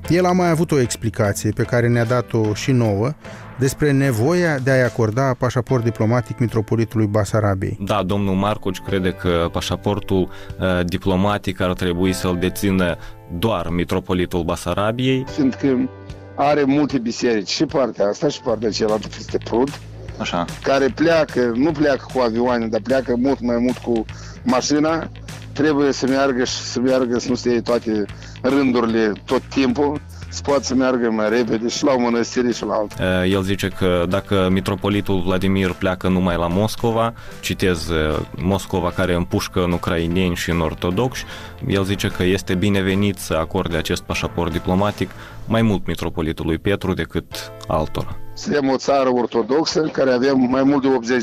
El 0.09 0.25
a 0.27 0.33
mai 0.33 0.51
avut 0.51 0.71
o 0.73 0.81
explicație 0.81 1.51
pe 1.51 1.63
care 1.63 1.89
ne-a 1.89 2.05
dat-o 2.05 2.55
și 2.55 2.73
nouă 2.73 3.11
despre 3.59 3.91
nevoia 3.91 4.59
de 4.59 4.71
a-i 4.71 4.83
acorda 4.83 5.35
pașaport 5.39 5.85
diplomatic 5.85 6.39
mitropolitului 6.39 7.07
Basarabiei. 7.07 7.79
Da, 7.81 8.03
domnul 8.03 8.35
Marcoci 8.35 8.81
crede 8.81 9.11
că 9.11 9.49
pașaportul 9.53 10.21
uh, 10.21 10.85
diplomatic 10.85 11.61
ar 11.61 11.73
trebui 11.73 12.13
să-l 12.13 12.37
dețină 12.41 12.97
doar 13.39 13.69
mitropolitul 13.69 14.43
Basarabiei. 14.43 15.25
Fiindcă 15.29 15.89
are 16.35 16.65
multe 16.65 16.99
biserici 16.99 17.51
și 17.51 17.65
partea 17.65 18.07
asta 18.07 18.29
și 18.29 18.41
partea 18.41 18.71
cealaltă 18.71 19.09
peste 19.09 19.39
Prud, 19.45 19.81
Așa. 20.19 20.45
care 20.63 20.89
pleacă, 20.89 21.53
nu 21.55 21.71
pleacă 21.73 22.07
cu 22.13 22.21
avioane, 22.21 22.67
dar 22.67 22.81
pleacă 22.81 23.17
mult 23.17 23.41
mai 23.41 23.57
mult 23.59 23.77
cu 23.77 24.05
mașina, 24.43 25.11
trebuie 25.53 25.93
să 25.93 26.07
meargă 26.07 26.45
și 26.45 26.55
să 26.55 26.81
meargă 26.81 27.19
să 27.19 27.29
nu 27.29 27.35
se 27.35 27.61
toate 27.61 28.05
rândurile 28.43 29.13
tot 29.25 29.43
timpul, 29.43 30.01
să 30.29 30.41
poată 30.43 30.63
să 30.63 30.75
meargă 30.75 31.11
mai 31.11 31.29
repede 31.29 31.69
și 31.69 31.85
la 31.85 31.93
o 31.93 32.01
mănăstire 32.01 32.53
și 32.53 32.65
la 32.65 32.75
altă. 32.75 33.25
El 33.27 33.43
zice 33.43 33.69
că 33.69 34.05
dacă 34.09 34.49
mitropolitul 34.51 35.21
Vladimir 35.21 35.73
pleacă 35.73 36.09
numai 36.09 36.37
la 36.37 36.47
Moscova, 36.47 37.13
citez 37.41 37.89
Moscova 38.37 38.91
care 38.91 39.15
împușcă 39.15 39.63
în 39.65 39.73
ucraineni 39.73 40.35
și 40.35 40.51
în 40.51 40.61
ortodoxi, 40.61 41.25
el 41.67 41.85
zice 41.85 42.09
că 42.09 42.23
este 42.23 42.55
binevenit 42.55 43.19
să 43.19 43.35
acorde 43.35 43.77
acest 43.77 44.03
pașaport 44.03 44.53
diplomatic 44.53 45.11
mai 45.47 45.63
mult 45.63 45.87
mitropolitului 45.87 46.59
Petru 46.59 46.95
decât 46.95 47.53
altora. 47.67 48.17
Suntem 48.35 48.69
o 48.69 48.77
țară 48.77 49.09
ortodoxă 49.13 49.81
care 49.81 50.11
avem 50.11 50.39
mai 50.51 50.63
mult 50.63 50.83
de 50.83 51.17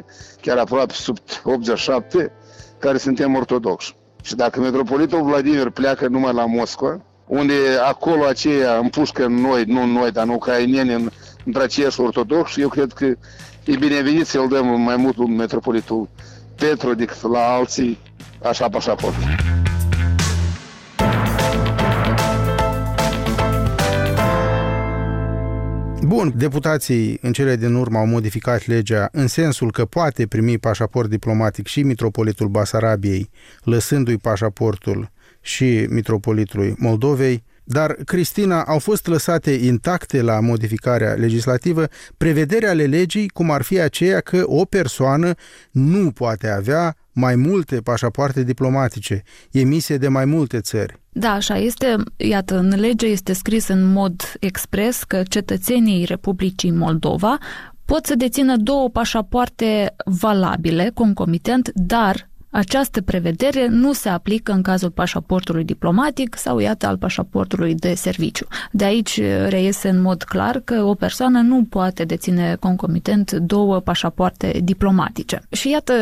80%, 0.00 0.04
chiar 0.40 0.56
aproape 0.56 0.92
sub 0.92 1.18
87%, 1.18 1.22
care 2.78 2.98
suntem 2.98 3.34
ortodoxi. 3.34 3.94
Și 4.22 4.34
dacă 4.34 4.60
metropolitul 4.60 5.22
Vladimir 5.22 5.70
pleacă 5.70 6.08
numai 6.08 6.32
la 6.32 6.46
Moscova, 6.46 7.00
unde 7.26 7.54
acolo 7.84 8.24
aceia 8.24 8.76
împușcă 8.76 9.26
noi, 9.26 9.64
nu 9.66 9.86
noi, 9.86 10.10
dar 10.10 10.24
în 10.24 10.30
ucraineni, 10.30 10.92
în, 10.92 11.10
între 11.44 11.62
aceiași 11.62 12.00
ortodoxi, 12.00 12.60
eu 12.60 12.68
cred 12.68 12.92
că 12.92 13.04
e 13.64 13.76
binevenit 13.76 14.26
să-l 14.26 14.48
dăm 14.48 14.80
mai 14.80 14.96
mult 14.96 15.16
un 15.16 15.34
metropolitul 15.34 16.08
Petru 16.56 16.94
decât 16.94 17.22
la 17.22 17.54
alții, 17.54 17.98
așa 18.42 18.68
pașaport. 18.68 19.14
Bun, 26.06 26.32
deputații 26.36 27.18
în 27.22 27.32
cele 27.32 27.56
din 27.56 27.74
urmă 27.74 27.98
au 27.98 28.06
modificat 28.06 28.66
legea 28.66 29.08
în 29.12 29.26
sensul 29.26 29.70
că 29.70 29.84
poate 29.84 30.26
primi 30.26 30.58
pașaport 30.58 31.08
diplomatic 31.08 31.66
și 31.66 31.82
mitropolitul 31.82 32.48
Basarabiei, 32.48 33.30
lăsându-i 33.62 34.16
pașaportul 34.16 35.12
și 35.44 35.86
mitropolitului 35.90 36.74
Moldovei, 36.78 37.44
dar, 37.64 37.92
Cristina, 37.92 38.62
au 38.62 38.78
fost 38.78 39.06
lăsate 39.06 39.50
intacte 39.50 40.22
la 40.22 40.40
modificarea 40.40 41.12
legislativă 41.12 41.86
prevederi 42.16 42.66
ale 42.66 42.84
legii, 42.84 43.28
cum 43.28 43.50
ar 43.50 43.62
fi 43.62 43.80
aceea 43.80 44.20
că 44.20 44.42
o 44.46 44.64
persoană 44.64 45.34
nu 45.70 46.10
poate 46.10 46.48
avea 46.48 46.96
mai 47.12 47.36
multe 47.36 47.76
pașapoarte 47.76 48.42
diplomatice, 48.42 49.22
emise 49.50 49.96
de 49.96 50.08
mai 50.08 50.24
multe 50.24 50.60
țări. 50.60 51.00
Da, 51.12 51.30
așa 51.30 51.56
este. 51.56 51.96
Iată, 52.16 52.58
în 52.58 52.80
lege 52.80 53.06
este 53.06 53.32
scris 53.32 53.68
în 53.68 53.92
mod 53.92 54.36
expres 54.40 55.02
că 55.02 55.22
cetățenii 55.28 56.04
Republicii 56.04 56.70
Moldova 56.70 57.38
pot 57.84 58.06
să 58.06 58.14
dețină 58.14 58.56
două 58.56 58.90
pașapoarte 58.90 59.94
valabile, 60.04 60.90
concomitent, 60.94 61.70
dar 61.74 62.28
această 62.56 63.02
prevedere 63.02 63.66
nu 63.66 63.92
se 63.92 64.08
aplică 64.08 64.52
în 64.52 64.62
cazul 64.62 64.90
pașaportului 64.90 65.64
diplomatic 65.64 66.36
sau, 66.36 66.58
iată, 66.58 66.86
al 66.86 66.96
pașaportului 66.96 67.74
de 67.74 67.94
serviciu. 67.94 68.46
De 68.72 68.84
aici 68.84 69.20
reiese 69.48 69.88
în 69.88 70.00
mod 70.00 70.22
clar 70.22 70.60
că 70.64 70.82
o 70.82 70.94
persoană 70.94 71.40
nu 71.40 71.64
poate 71.64 72.04
deține 72.04 72.56
concomitent 72.60 73.32
două 73.32 73.80
pașapoarte 73.80 74.60
diplomatice. 74.64 75.42
Și 75.50 75.70
iată, 75.70 75.92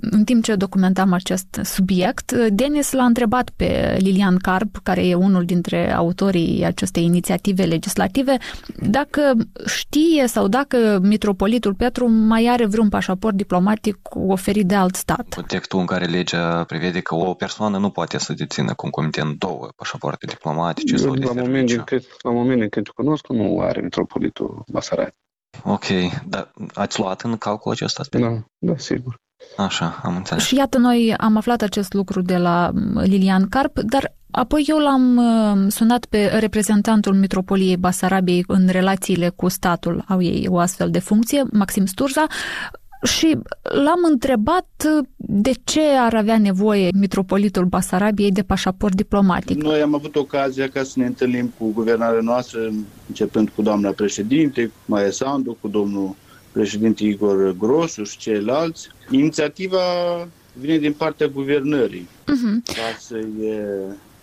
în 0.00 0.24
timp 0.24 0.44
ce 0.44 0.54
documentam 0.54 1.12
acest 1.12 1.60
subiect, 1.62 2.32
Denis 2.32 2.92
l-a 2.92 3.04
întrebat 3.04 3.50
pe 3.56 3.96
Lilian 4.00 4.36
Carp, 4.36 4.76
care 4.82 5.06
e 5.06 5.14
unul 5.14 5.44
dintre 5.44 5.94
autorii 5.94 6.64
acestei 6.64 7.04
inițiative 7.04 7.64
legislative, 7.64 8.36
dacă 8.88 9.32
știe 9.66 10.26
sau 10.26 10.48
dacă 10.48 10.98
mitropolitul 11.02 11.74
Petru 11.74 12.10
mai 12.10 12.46
are 12.50 12.66
vreun 12.66 12.88
pașaport 12.88 13.34
diplomatic 13.36 13.98
oferit 14.26 14.66
de 14.66 14.74
alt 14.74 14.94
stat. 14.94 15.44
Textul 15.46 15.84
în 15.86 15.98
care 15.98 16.10
legea 16.10 16.64
prevede 16.64 17.00
că 17.00 17.14
o 17.14 17.34
persoană 17.34 17.78
nu 17.78 17.90
poate 17.90 18.18
să 18.18 18.32
dețină 18.32 18.74
concomitent 18.74 19.38
două 19.38 19.68
pașapoarte 19.76 20.26
diplomatice 20.26 20.94
Eu, 20.94 20.98
sau 20.98 21.14
de 21.14 21.24
la, 21.24 21.26
serviciu. 21.26 21.46
moment 21.50 21.70
în 21.70 21.82
cât, 21.82 22.04
la 22.22 22.30
moment 22.30 22.60
în 22.60 22.68
cât 22.68 22.88
cunosc, 22.88 23.28
nu 23.28 23.60
are 23.60 23.80
metropolitul 23.80 24.64
Basarab. 24.66 25.08
Ok, 25.64 25.84
dar 26.28 26.50
ați 26.74 27.00
luat 27.00 27.20
în 27.20 27.36
calcul 27.36 27.72
acest 27.72 27.98
aspect? 27.98 28.24
Da, 28.24 28.42
da, 28.58 28.72
sigur. 28.76 29.20
Așa, 29.56 30.00
am 30.02 30.16
înțeles. 30.16 30.44
Și 30.44 30.56
iată, 30.56 30.78
noi 30.78 31.14
am 31.16 31.36
aflat 31.36 31.62
acest 31.62 31.92
lucru 31.92 32.22
de 32.22 32.36
la 32.36 32.70
Lilian 32.94 33.48
Carp, 33.48 33.78
dar 33.78 34.14
apoi 34.30 34.64
eu 34.66 34.78
l-am 34.78 35.20
sunat 35.68 36.04
pe 36.04 36.26
reprezentantul 36.26 37.14
Mitropoliei 37.14 37.76
Basarabiei 37.76 38.44
în 38.46 38.68
relațiile 38.68 39.28
cu 39.28 39.48
statul, 39.48 40.04
au 40.08 40.22
ei 40.22 40.46
o 40.50 40.58
astfel 40.58 40.90
de 40.90 40.98
funcție, 40.98 41.42
Maxim 41.52 41.86
Sturza, 41.86 42.26
și 43.06 43.38
l-am 43.62 44.00
întrebat 44.10 44.66
de 45.16 45.50
ce 45.64 45.80
ar 45.98 46.14
avea 46.14 46.38
nevoie 46.38 46.88
mitropolitul 46.94 47.64
Basarabiei 47.64 48.32
de 48.32 48.42
pașaport 48.42 48.94
diplomatic. 48.94 49.62
Noi 49.62 49.80
am 49.80 49.94
avut 49.94 50.16
ocazia 50.16 50.68
ca 50.68 50.82
să 50.82 50.92
ne 50.96 51.06
întâlnim 51.06 51.52
cu 51.58 51.72
guvernarea 51.72 52.20
noastră, 52.20 52.60
începând 53.08 53.48
cu 53.48 53.62
doamna 53.62 53.90
președinte, 53.90 54.70
Maia 54.84 55.10
Sandu, 55.10 55.56
cu 55.60 55.68
domnul 55.68 56.14
președinte 56.52 57.04
Igor 57.04 57.56
Grosu 57.58 58.04
și 58.04 58.18
ceilalți. 58.18 58.88
Inițiativa 59.10 59.78
vine 60.52 60.76
din 60.78 60.92
partea 60.92 61.26
guvernării 61.26 62.08
Uh-huh. 62.26 62.74
ca 62.74 62.96
să-i 62.98 63.28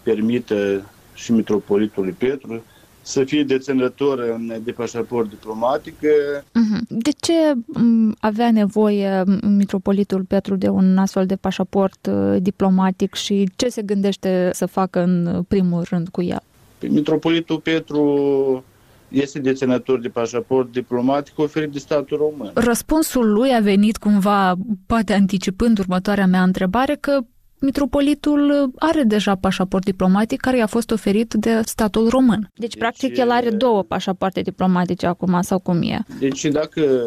permită 0.03 0.89
și 1.13 1.31
mitropolitului 1.31 2.11
Petru 2.11 2.63
să 3.05 3.23
fie 3.23 3.43
deținător 3.43 4.39
de 4.63 4.71
pașaport 4.71 5.29
diplomatic. 5.29 5.93
Uh-huh. 5.97 6.79
De 6.87 7.09
ce 7.19 7.33
m, 7.65 8.15
avea 8.19 8.51
nevoie 8.51 9.23
mitropolitul 9.41 10.23
Petru 10.23 10.55
de 10.55 10.69
un 10.69 10.97
astfel 10.97 11.25
de 11.25 11.35
pașaport 11.35 12.09
uh, 12.11 12.35
diplomatic 12.41 13.13
și 13.13 13.49
ce 13.55 13.67
se 13.67 13.81
gândește 13.81 14.49
să 14.53 14.65
facă 14.65 14.99
în 14.99 15.43
primul 15.47 15.83
rând 15.89 16.09
cu 16.09 16.21
el? 16.21 16.43
Mitropolitul 16.89 17.59
Petru 17.59 18.63
este 19.07 19.39
deținător 19.39 19.99
de 19.99 20.07
pașaport 20.07 20.71
diplomatic 20.71 21.39
oferit 21.39 21.71
de 21.71 21.79
statul 21.79 22.17
român. 22.17 22.51
Răspunsul 22.53 23.31
lui 23.31 23.53
a 23.53 23.59
venit 23.59 23.97
cumva, 23.97 24.55
poate 24.85 25.13
anticipând 25.13 25.79
următoarea 25.79 26.25
mea 26.25 26.43
întrebare, 26.43 26.97
că 26.99 27.19
mitropolitul 27.63 28.71
are 28.75 29.03
deja 29.03 29.35
pașaport 29.35 29.83
diplomatic 29.83 30.39
care 30.39 30.57
i-a 30.57 30.67
fost 30.67 30.91
oferit 30.91 31.33
de 31.33 31.61
statul 31.65 32.09
român. 32.09 32.39
Deci, 32.39 32.69
deci 32.69 32.77
practic, 32.77 33.17
el 33.17 33.31
are 33.31 33.49
două 33.49 33.83
pașapoarte 33.83 34.41
diplomatice 34.41 35.05
acum, 35.05 35.41
sau 35.41 35.59
cum 35.59 35.81
e? 35.81 35.99
Deci, 36.19 36.45
dacă 36.45 37.01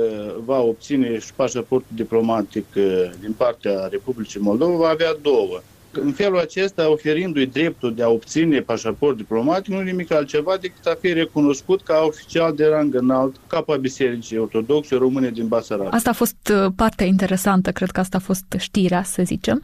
va 0.45 0.61
obține 0.61 1.19
și 1.19 1.35
pașaportul 1.35 1.93
diplomatic 1.95 2.67
uh, 2.77 2.85
din 3.21 3.33
partea 3.37 3.87
Republicii 3.91 4.41
Moldova, 4.41 4.77
va 4.77 4.89
avea 4.89 5.17
două. 5.23 5.61
În 5.97 6.13
felul 6.13 6.39
acesta, 6.39 6.91
oferindu-i 6.91 7.47
dreptul 7.47 7.95
de 7.95 8.03
a 8.03 8.09
obține 8.09 8.61
pașaport 8.61 9.17
diplomatic, 9.17 9.75
nu 9.75 9.81
nimic 9.81 10.13
altceva 10.13 10.57
decât 10.61 10.87
a 10.87 10.97
fi 11.01 11.13
recunoscut 11.13 11.83
ca 11.83 12.03
oficial 12.07 12.55
de 12.55 12.67
rang 12.67 12.95
înalt 12.95 13.37
capa 13.47 13.77
Bisericii 13.77 14.39
Ortodoxe 14.39 14.95
Române 14.97 15.31
din 15.31 15.47
Basarab. 15.49 15.89
Asta 15.91 16.11
a 16.11 16.13
fost 16.13 16.53
uh, 16.53 16.73
partea 16.77 17.07
interesantă, 17.07 17.71
cred 17.71 17.91
că 17.91 18.01
asta 18.01 18.17
a 18.17 18.21
fost 18.21 18.45
știrea, 18.57 19.03
să 19.03 19.23
zicem. 19.25 19.63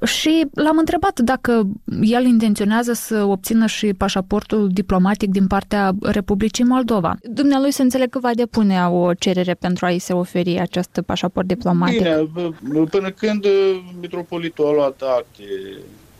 Uh, 0.00 0.08
și 0.08 0.46
l-am 0.54 0.78
întrebat 0.78 1.20
dacă 1.20 1.66
el 2.02 2.24
intenționează 2.24 2.92
să 2.92 3.24
obțină 3.24 3.66
și 3.66 3.94
pașaportul 3.94 4.68
diplomatic 4.72 5.30
din 5.30 5.46
partea 5.46 5.92
Republicii 6.02 6.64
Moldova. 6.64 7.16
Dumnealui 7.22 7.70
se 7.70 7.82
înțeleg 7.82 8.10
că 8.10 8.18
va 8.18 8.30
depune 8.34 8.88
o 8.88 9.14
cerere 9.14 9.54
pentru 9.54 9.86
a-i 9.86 9.98
se 9.98 10.12
oferi 10.12 10.58
acest 10.58 11.02
pașaport 11.06 11.46
diplomatic. 11.46 11.98
Bine, 11.98 12.28
până 12.90 13.10
când 13.10 13.44
uh, 13.44 13.50
mitropolitul 14.00 14.66
a 14.66 14.72
luat 14.72 15.02
acte 15.18 15.42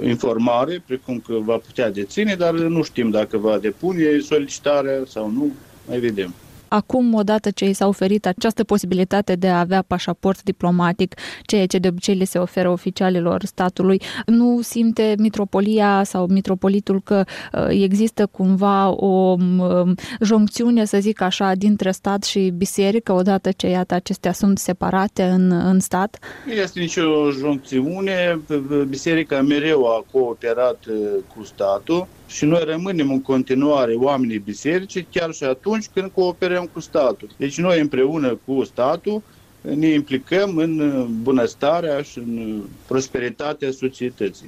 informare, 0.03 0.81
precum 0.87 1.21
că 1.21 1.35
va 1.35 1.59
putea 1.59 1.91
deține, 1.91 2.35
dar 2.35 2.55
nu 2.55 2.83
știm 2.83 3.11
dacă 3.11 3.39
va 3.39 3.59
depune 3.59 4.19
solicitarea 4.19 5.03
sau 5.05 5.31
nu, 5.31 5.53
mai 5.87 5.99
vedem. 5.99 6.44
Acum, 6.75 7.15
odată 7.15 7.51
ce 7.51 7.65
i 7.65 7.73
s-a 7.73 7.87
oferit 7.87 8.27
această 8.27 8.65
posibilitate 8.65 9.35
de 9.35 9.49
a 9.49 9.59
avea 9.59 9.85
pașaport 9.87 10.43
diplomatic, 10.43 11.15
ceea 11.43 11.67
ce 11.67 11.79
de 11.79 11.89
obicei 11.89 12.15
le 12.15 12.25
se 12.25 12.39
oferă 12.39 12.71
oficialilor 12.71 13.45
statului, 13.45 14.01
nu 14.27 14.61
simte 14.63 15.15
mitropolia 15.19 16.03
sau 16.05 16.27
mitropolitul 16.27 17.01
că 17.05 17.25
uh, 17.53 17.67
există 17.69 18.27
cumva 18.27 18.89
o 18.89 19.07
um, 19.07 19.95
joncțiune, 20.21 20.85
să 20.85 20.99
zic 21.01 21.21
așa, 21.21 21.53
dintre 21.55 21.91
stat 21.91 22.23
și 22.23 22.53
biserică, 22.57 23.13
odată 23.13 23.51
ce, 23.51 23.67
iată, 23.67 23.95
acestea 23.95 24.33
sunt 24.33 24.59
separate 24.59 25.23
în, 25.23 25.51
în 25.51 25.81
stat? 25.81 26.19
Nu 26.47 26.53
este 26.53 26.81
nicio 26.81 27.31
joncțiune. 27.31 28.41
Biserica 28.89 29.43
mereu 29.43 29.85
a 29.87 30.05
cooperat 30.11 30.79
uh, 30.89 30.97
cu 31.37 31.45
statul 31.45 32.07
și 32.27 32.45
noi 32.45 32.63
rămânem 32.65 33.11
în 33.11 33.23
continuare 33.23 33.95
oamenii 33.95 34.39
bisericii 34.39 35.07
chiar 35.11 35.33
și 35.33 35.45
atunci 35.45 35.87
când 35.95 36.11
cooperăm 36.11 36.71
cu 36.73 36.81
statul. 36.81 37.29
Deci 37.37 37.59
noi 37.59 37.81
împreună 37.81 38.39
cu 38.45 38.65
statul 38.65 39.23
ne 39.61 39.87
implicăm 39.87 40.57
în 40.57 41.07
bunăstarea 41.23 42.03
și 42.03 42.19
în 42.19 42.63
prosperitatea 42.87 43.71
societății. 43.71 44.47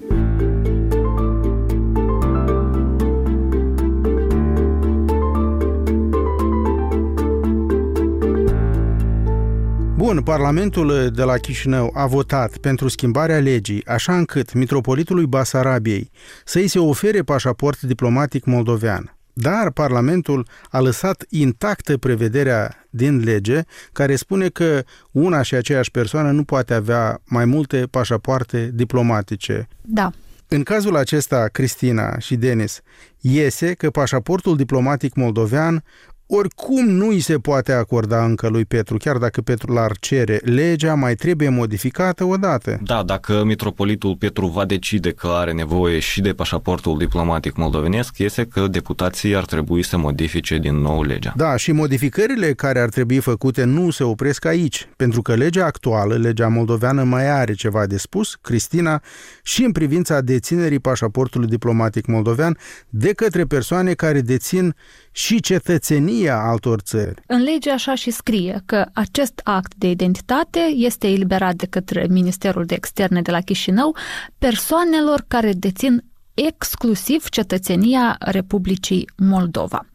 Bun, 10.06 10.22
Parlamentul 10.22 11.10
de 11.14 11.22
la 11.22 11.36
Chișinău 11.36 11.90
a 11.94 12.06
votat 12.06 12.56
pentru 12.56 12.88
schimbarea 12.88 13.38
legii, 13.38 13.86
așa 13.86 14.16
încât 14.16 14.52
mitropolitului 14.52 15.26
Basarabiei 15.26 16.10
să-i 16.44 16.68
se 16.68 16.78
ofere 16.78 17.22
pașaport 17.22 17.80
diplomatic 17.80 18.44
moldovean. 18.44 19.16
Dar 19.32 19.70
Parlamentul 19.70 20.46
a 20.70 20.80
lăsat 20.80 21.25
intactă 21.28 21.96
prevederea 21.96 22.86
din 22.90 23.18
lege 23.18 23.60
care 23.92 24.16
spune 24.16 24.48
că 24.48 24.82
una 25.10 25.42
și 25.42 25.54
aceeași 25.54 25.90
persoană 25.90 26.30
nu 26.30 26.44
poate 26.44 26.75
avea 26.75 27.20
mai 27.25 27.44
multe 27.44 27.86
pașapoarte 27.90 28.70
diplomatice. 28.75 29.68
Da. 29.80 30.10
În 30.48 30.62
cazul 30.62 30.96
acesta, 30.96 31.48
Cristina 31.52 32.18
și 32.18 32.36
Denis, 32.36 32.80
iese 33.20 33.72
că 33.72 33.90
pașaportul 33.90 34.56
diplomatic 34.56 35.14
moldovean 35.14 35.84
oricum 36.26 36.88
nu 36.88 37.09
îi 37.09 37.20
se 37.20 37.38
poate 37.38 37.72
acorda 37.72 38.24
încă 38.24 38.48
lui 38.48 38.64
Petru, 38.64 38.96
chiar 38.96 39.16
dacă 39.16 39.40
Petru 39.40 39.72
l-ar 39.72 39.96
cere. 40.00 40.40
Legea 40.44 40.94
mai 40.94 41.14
trebuie 41.14 41.48
modificată 41.48 42.24
odată. 42.24 42.81
Da, 42.83 43.03
dacă 43.03 43.44
mitropolitul 43.44 44.16
Petru 44.16 44.46
va 44.46 44.64
decide 44.64 45.12
că 45.12 45.27
are 45.27 45.53
nevoie 45.53 45.98
și 45.98 46.20
de 46.20 46.33
pașaportul 46.33 46.98
diplomatic 46.98 47.57
moldovenesc, 47.57 48.18
este 48.18 48.44
că 48.44 48.66
deputații 48.66 49.37
ar 49.37 49.44
trebui 49.44 49.83
să 49.83 49.96
modifice 49.96 50.59
din 50.59 50.77
nou 50.77 51.03
legea. 51.03 51.33
Da, 51.37 51.57
și 51.57 51.72
modificările 51.72 52.53
care 52.53 52.81
ar 52.81 52.88
trebui 52.88 53.18
făcute 53.18 53.64
nu 53.64 53.90
se 53.90 54.05
opresc 54.05 54.44
aici, 54.44 54.88
pentru 54.96 55.22
că 55.22 55.35
legea 55.35 55.64
actuală, 55.64 56.14
legea 56.14 56.48
moldoveană, 56.48 57.03
mai 57.03 57.31
are 57.31 57.53
ceva 57.53 57.87
de 57.87 57.96
spus, 57.96 58.37
Cristina, 58.40 59.03
și 59.42 59.64
în 59.64 59.72
privința 59.72 60.20
deținerii 60.20 60.79
pașaportului 60.79 61.48
diplomatic 61.48 62.07
moldovean 62.07 62.59
de 62.88 63.12
către 63.12 63.44
persoane 63.44 63.92
care 63.92 64.20
dețin 64.20 64.74
și 65.16 65.40
cetățenia 65.40 66.37
altor 66.37 66.81
țări. 66.81 67.22
În 67.26 67.42
lege 67.42 67.70
așa 67.70 67.94
și 67.94 68.11
scrie 68.11 68.62
că 68.66 68.87
acest 68.92 69.40
act 69.44 69.74
de 69.74 69.90
identitate 69.90 70.59
este 70.74 71.07
eliberat 71.07 71.55
de 71.55 71.66
către 71.66 72.07
Ministerul 72.11 72.64
de 72.64 72.74
Externe 72.74 73.22
de 73.22 73.31
la 73.31 73.40
Chișinău 73.40 73.96
persoanelor 74.38 75.24
care 75.29 75.52
dețin 75.52 76.05
exclusiv 76.35 77.29
cetățenia 77.29 78.16
Republicii 78.18 79.09
Moldova. 79.16 79.87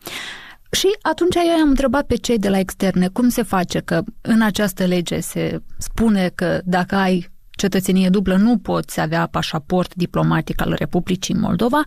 Și 0.72 0.88
atunci 1.02 1.36
eu 1.36 1.62
am 1.62 1.70
întrebat 1.70 2.06
pe 2.06 2.16
cei 2.16 2.38
de 2.40 2.50
la 2.50 2.60
externe 2.60 3.08
cum 3.08 3.30
se 3.30 3.44
face 3.44 3.80
că 3.80 4.04
în 4.22 4.42
această 4.42 4.86
lege 4.86 5.20
se 5.20 5.62
spune 5.78 6.32
că 6.36 6.62
dacă 6.66 6.96
ai 6.96 7.30
cetățenie 7.50 8.10
dublă 8.10 8.36
nu 8.36 8.58
poți 8.58 9.00
avea 9.00 9.28
pașaport 9.28 9.96
diplomatic 9.96 10.62
al 10.62 10.76
Republicii 10.78 11.36
Moldova, 11.36 11.84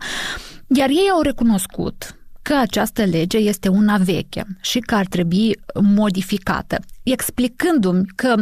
iar 0.67 0.89
ei 0.89 1.09
au 1.13 1.21
recunoscut 1.21 2.15
că 2.47 2.55
această 2.55 3.03
lege 3.03 3.37
este 3.37 3.67
una 3.67 3.97
veche 3.97 4.45
și 4.61 4.79
că 4.79 4.95
ar 4.95 5.05
trebui 5.05 5.59
modificată, 5.81 6.79
explicându-mi 7.03 8.05
că 8.15 8.35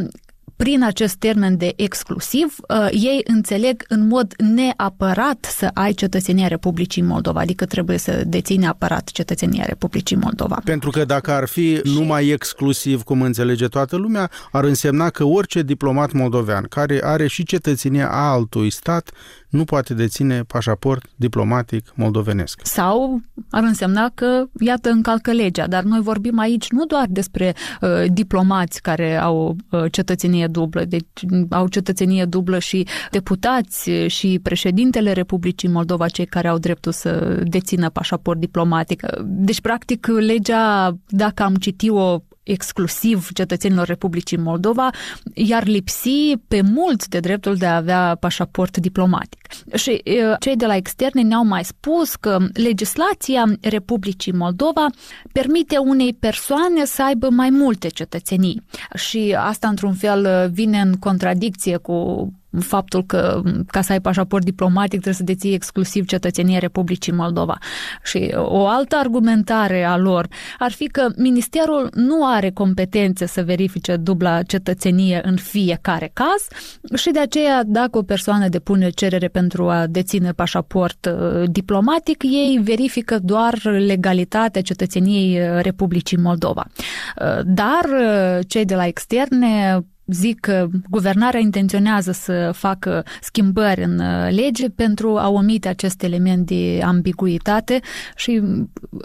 prin 0.55 0.83
acest 0.83 1.15
termen 1.15 1.57
de 1.57 1.73
exclusiv, 1.75 2.55
uh, 2.67 2.87
ei 2.91 3.21
înțeleg 3.23 3.83
în 3.87 4.07
mod 4.07 4.33
neapărat 4.37 5.45
să 5.57 5.69
ai 5.73 5.93
cetățenia 5.93 6.47
Republicii 6.47 7.01
Moldova, 7.01 7.39
adică 7.39 7.65
trebuie 7.65 7.97
să 7.97 8.23
deții 8.25 8.57
neapărat 8.57 9.09
cetățenia 9.09 9.63
Republicii 9.65 10.15
Moldova. 10.15 10.61
Pentru 10.63 10.89
că 10.89 11.05
dacă 11.05 11.31
ar 11.31 11.47
fi 11.47 11.81
numai 11.83 12.27
exclusiv, 12.27 13.01
cum 13.03 13.21
înțelege 13.21 13.67
toată 13.67 13.95
lumea, 13.95 14.29
ar 14.51 14.63
însemna 14.63 15.09
că 15.09 15.23
orice 15.23 15.61
diplomat 15.61 16.11
moldovean 16.11 16.65
care 16.69 16.99
are 17.03 17.27
și 17.27 17.43
cetățenia 17.43 18.09
altui 18.11 18.69
stat 18.69 19.11
nu 19.53 19.63
poate 19.63 19.93
deține 19.93 20.43
pașaport 20.43 21.05
diplomatic 21.15 21.93
moldovenesc. 21.95 22.59
Sau 22.63 23.21
ar 23.49 23.63
însemna 23.63 24.11
că, 24.13 24.45
iată, 24.59 24.89
încalcă 24.89 25.31
legea, 25.31 25.67
dar 25.67 25.83
noi 25.83 25.99
vorbim 26.01 26.39
aici 26.39 26.69
nu 26.69 26.85
doar 26.85 27.05
despre 27.09 27.55
uh, 27.81 27.89
diplomați 28.07 28.81
care 28.81 29.17
au 29.17 29.55
uh, 29.69 29.91
cetățenie 29.91 30.47
dublă, 30.47 30.83
deci 30.85 31.05
au 31.49 31.67
cetățenie 31.67 32.25
dublă 32.25 32.59
și 32.59 32.87
deputați 33.11 33.91
și 34.07 34.39
președintele 34.43 35.11
Republicii 35.11 35.69
Moldova, 35.69 36.07
cei 36.07 36.25
care 36.25 36.47
au 36.47 36.57
dreptul 36.57 36.91
să 36.91 37.41
dețină 37.43 37.89
pașaport 37.89 38.39
diplomatic. 38.39 39.05
Deci, 39.23 39.61
practic, 39.61 40.07
legea, 40.07 40.97
dacă 41.07 41.43
am 41.43 41.55
citit-o 41.55 42.21
exclusiv 42.43 43.31
cetățenilor 43.33 43.87
Republicii 43.87 44.37
Moldova, 44.37 44.89
iar 45.33 45.65
lipsi 45.65 46.33
pe 46.47 46.61
mult 46.61 47.07
de 47.07 47.19
dreptul 47.19 47.55
de 47.55 47.65
a 47.65 47.75
avea 47.75 48.17
pașaport 48.19 48.77
diplomatic. 48.77 49.42
Și 49.73 50.03
cei 50.39 50.55
de 50.55 50.65
la 50.65 50.75
externe 50.75 51.21
ne-au 51.21 51.45
mai 51.45 51.63
spus 51.63 52.15
că 52.15 52.37
legislația 52.53 53.43
Republicii 53.61 54.31
Moldova 54.31 54.85
permite 55.31 55.77
unei 55.77 56.13
persoane 56.13 56.85
să 56.85 57.03
aibă 57.03 57.29
mai 57.29 57.49
multe 57.49 57.87
cetățenii. 57.87 58.61
Și 58.95 59.35
asta, 59.39 59.67
într-un 59.67 59.93
fel, 59.93 60.49
vine 60.53 60.79
în 60.79 60.93
contradicție 60.93 61.77
cu 61.77 62.27
faptul 62.59 63.05
că 63.05 63.41
ca 63.67 63.81
să 63.81 63.91
ai 63.91 64.01
pașaport 64.01 64.43
diplomatic 64.43 64.89
trebuie 64.89 65.13
să 65.13 65.23
deții 65.23 65.53
exclusiv 65.53 66.05
cetățenia 66.05 66.59
Republicii 66.59 67.11
Moldova. 67.11 67.57
Și 68.03 68.33
o 68.35 68.67
altă 68.67 68.95
argumentare 68.95 69.83
a 69.83 69.97
lor 69.97 70.27
ar 70.59 70.71
fi 70.71 70.87
că 70.87 71.07
ministerul 71.17 71.89
nu 71.93 72.25
are 72.25 72.51
competențe 72.51 73.25
să 73.25 73.43
verifice 73.43 73.95
dubla 73.95 74.41
cetățenie 74.43 75.21
în 75.23 75.35
fiecare 75.35 76.11
caz 76.13 76.47
și 76.99 77.11
de 77.11 77.19
aceea 77.19 77.63
dacă 77.65 77.97
o 77.97 78.01
persoană 78.01 78.47
depune 78.47 78.89
cerere 78.89 79.27
pentru 79.27 79.42
a 79.69 79.87
deține 79.87 80.31
pașaport 80.31 81.05
uh, 81.05 81.43
diplomatic, 81.49 82.23
ei 82.23 82.59
verifică 82.63 83.19
doar 83.19 83.63
legalitatea 83.63 84.61
cetățeniei 84.61 85.61
Republicii 85.61 86.17
Moldova. 86.17 86.65
Uh, 86.65 87.39
dar 87.45 87.83
uh, 87.83 88.39
cei 88.47 88.65
de 88.65 88.75
la 88.75 88.87
externe 88.87 89.83
zic 90.05 90.39
că 90.39 90.67
guvernarea 90.89 91.39
intenționează 91.39 92.11
să 92.11 92.51
facă 92.53 93.05
schimbări 93.21 93.83
în 93.83 93.99
uh, 93.99 94.27
lege 94.31 94.69
pentru 94.69 95.17
a 95.17 95.29
omite 95.29 95.67
acest 95.67 96.03
element 96.03 96.45
de 96.45 96.81
ambiguitate 96.83 97.79
și 98.15 98.41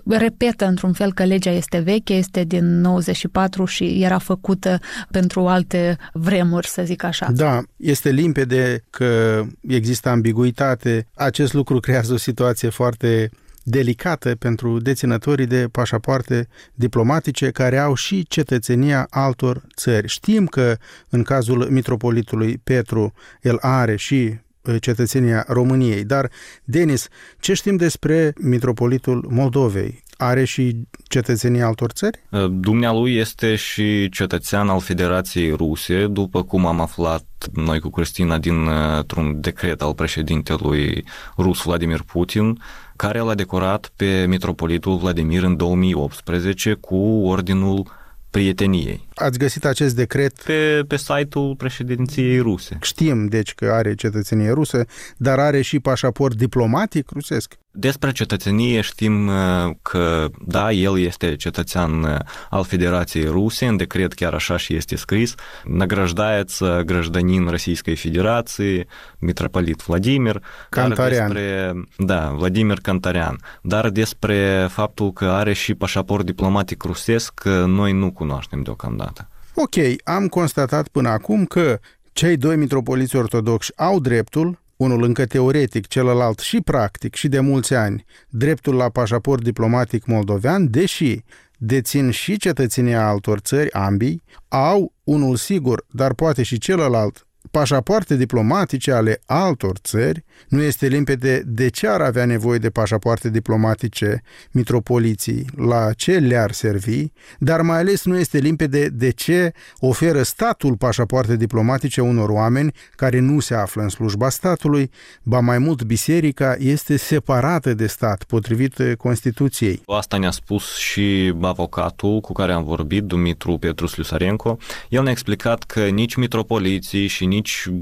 repetă 0.07 0.67
într-un 0.67 0.93
fel 0.93 1.13
că 1.13 1.25
legea 1.25 1.51
este 1.51 1.79
veche, 1.79 2.15
este 2.15 2.45
din 2.45 2.81
94 2.81 3.65
și 3.65 4.03
era 4.03 4.19
făcută 4.19 4.81
pentru 5.11 5.47
alte 5.47 5.97
vremuri, 6.13 6.67
să 6.67 6.83
zic 6.85 7.03
așa. 7.03 7.31
Da, 7.33 7.63
este 7.77 8.11
limpede 8.11 8.85
că 8.91 9.43
există 9.69 10.09
ambiguitate. 10.09 11.07
Acest 11.15 11.53
lucru 11.53 11.81
creează 11.81 12.13
o 12.13 12.17
situație 12.17 12.69
foarte 12.69 13.31
delicată 13.69 14.35
pentru 14.35 14.79
deținătorii 14.79 15.47
de 15.47 15.69
pașapoarte 15.73 16.49
diplomatice 16.75 17.51
care 17.51 17.79
au 17.79 17.95
și 17.95 18.27
cetățenia 18.29 19.07
altor 19.11 19.63
țări. 19.77 20.09
Știm 20.09 20.47
că 20.47 20.77
în 21.09 21.23
cazul 21.23 21.67
mitropolitului 21.71 22.61
Petru 22.65 23.13
el 23.43 23.59
are 23.61 23.97
și 23.97 24.39
uh, 24.63 24.77
cetățenia 24.81 25.45
României. 25.49 26.05
Dar, 26.05 26.31
Denis, 26.65 27.09
ce 27.41 27.55
știm 27.55 27.77
despre 27.77 28.33
mitropolitul 28.41 29.27
Moldovei? 29.31 30.03
Are 30.17 30.45
și 30.45 30.77
cetățenia 31.03 31.67
altor 31.67 31.91
țări? 31.91 32.19
Uh, 32.31 32.47
dumnealui 32.51 33.17
este 33.17 33.55
și 33.55 34.09
cetățean 34.09 34.69
al 34.69 34.81
Federației 34.81 35.51
Ruse, 35.51 36.07
după 36.07 36.43
cum 36.43 36.67
am 36.67 36.81
aflat 36.81 37.25
noi 37.53 37.81
cu 37.81 37.91
Cristina 37.91 38.39
dintr-un 38.39 39.41
decret 39.41 39.83
al 39.83 39.95
președintelui 39.95 41.05
rus 41.37 41.63
Vladimir 41.63 42.03
Putin, 42.03 42.59
care 42.99 43.19
l-a 43.19 43.35
decorat 43.35 43.91
pe 43.97 44.27
mitropolitul 44.29 44.97
Vladimir 44.97 45.43
în 45.43 45.57
2018 45.57 46.73
cu 46.75 46.97
ordinul 47.25 47.87
prieteniei. 48.31 49.08
Ați 49.18 49.38
găsit 49.38 49.66
acest 49.66 49.96
decret? 49.96 50.42
Pe, 50.42 50.84
pe 50.88 50.98
site-ul 50.98 51.56
președinției 51.56 52.40
ruse. 52.40 52.78
Știm, 52.82 53.26
deci, 53.28 53.54
că 53.54 53.72
are 53.72 53.96
cetățenie 53.96 54.52
rusă, 54.52 54.86
dar 55.18 55.40
are 55.40 55.62
și 55.62 55.80
pașaport 55.80 56.36
diplomatic 56.36 57.10
rusesc? 57.10 57.58
Despre 57.76 58.12
cetățenie 58.12 58.82
știm 58.82 59.28
uh, 59.28 59.34
că, 59.82 60.30
da, 60.46 60.72
el 60.72 61.00
este 61.00 61.36
cetățean 61.36 62.04
uh, 62.04 62.16
al 62.50 62.64
Федерации 62.64 63.26
Русии, 63.26 63.68
în 63.68 63.78
decret 63.78 64.14
chiar 64.14 64.34
așa 64.34 64.58
și 64.58 64.76
este 64.76 64.96
scris, 64.96 65.36
награждается 65.66 66.84
гражданин 66.86 67.48
Российской 67.50 67.96
Федерации, 67.96 68.88
митрополит 69.20 69.84
Vladimir. 69.86 70.42
Cantarian. 70.70 71.32
Despre, 71.32 71.74
da, 71.98 72.34
Vladimir 72.38 72.80
Cantarian. 72.82 73.40
Dar 73.62 73.90
despre 73.90 74.68
faptul 74.70 75.14
că 75.14 75.26
are 75.26 75.54
și 75.54 75.74
pașaport 75.74 76.26
diplomatic 76.26 76.84
rusesc, 76.84 77.42
uh, 77.46 77.52
noi 77.66 77.92
nu 77.92 78.12
cunoaștem 78.12 78.62
deocamdată. 78.62 79.07
Ok, 79.55 79.75
am 80.05 80.29
constatat 80.29 80.89
până 80.89 81.09
acum 81.09 81.45
că 81.45 81.79
cei 82.13 82.37
doi 82.37 82.57
mitropoliți 82.57 83.17
ortodoxi 83.17 83.73
au 83.77 84.01
dreptul 84.01 84.59
unul 84.77 85.03
încă 85.03 85.27
teoretic, 85.27 85.87
celălalt 85.87 86.39
și 86.39 86.61
practic 86.61 87.15
și 87.15 87.29
de 87.29 87.41
mulți 87.41 87.75
ani, 87.75 88.05
dreptul 88.29 88.75
la 88.75 88.89
pașaport 88.89 89.43
diplomatic 89.43 90.07
moldovean, 90.07 90.71
deși 90.71 91.23
dețin 91.57 92.11
și 92.11 92.37
cetățenia 92.37 93.07
altor 93.07 93.39
țări, 93.39 93.73
ambii, 93.73 94.23
au 94.49 94.93
unul 95.05 95.37
sigur, 95.37 95.85
dar 95.91 96.15
poate 96.15 96.43
și 96.43 96.59
celălalt, 96.59 97.27
pașapoarte 97.51 98.17
diplomatice 98.17 98.93
ale 98.93 99.21
altor 99.27 99.77
țări, 99.77 100.25
nu 100.49 100.63
este 100.63 100.87
limpede 100.87 101.43
de 101.47 101.69
ce 101.69 101.89
ar 101.89 102.01
avea 102.01 102.25
nevoie 102.25 102.59
de 102.59 102.71
pașapoarte 102.71 103.31
diplomatice 103.31 104.23
mitropoliții, 104.51 105.47
la 105.57 105.93
ce 105.93 106.19
le-ar 106.19 106.53
servi, 106.53 107.07
dar 107.39 107.61
mai 107.61 107.79
ales 107.79 108.05
nu 108.05 108.19
este 108.19 108.39
limpede 108.39 108.89
de 108.89 109.11
ce 109.11 109.53
oferă 109.79 110.23
statul 110.23 110.77
pașapoarte 110.77 111.37
diplomatice 111.37 112.01
unor 112.01 112.29
oameni 112.29 112.73
care 112.97 113.19
nu 113.19 113.41
se 113.41 113.55
află 113.55 113.83
în 113.83 113.89
slujba 113.89 114.29
statului, 114.29 114.91
ba 115.23 115.41
mai 115.41 115.59
mult 115.59 115.83
biserica 115.83 116.57
este 116.59 116.97
separată 116.97 117.75
de 117.75 117.87
stat, 117.87 118.25
potrivit 118.25 118.77
Constituției. 118.99 119.83
Asta 119.87 120.17
ne-a 120.17 120.31
spus 120.31 120.77
și 120.77 121.35
avocatul 121.41 122.21
cu 122.21 122.33
care 122.33 122.53
am 122.53 122.65
vorbit, 122.65 123.03
Dumitru 123.03 123.59
Petru 123.59 123.87
Sliusarenko. 123.87 124.59
El 124.89 125.03
ne-a 125.03 125.13
explicat 125.13 125.63
că 125.63 125.81
nici 125.81 126.15
mitropoliții 126.15 127.07
și 127.07 127.27
nici 127.27 127.38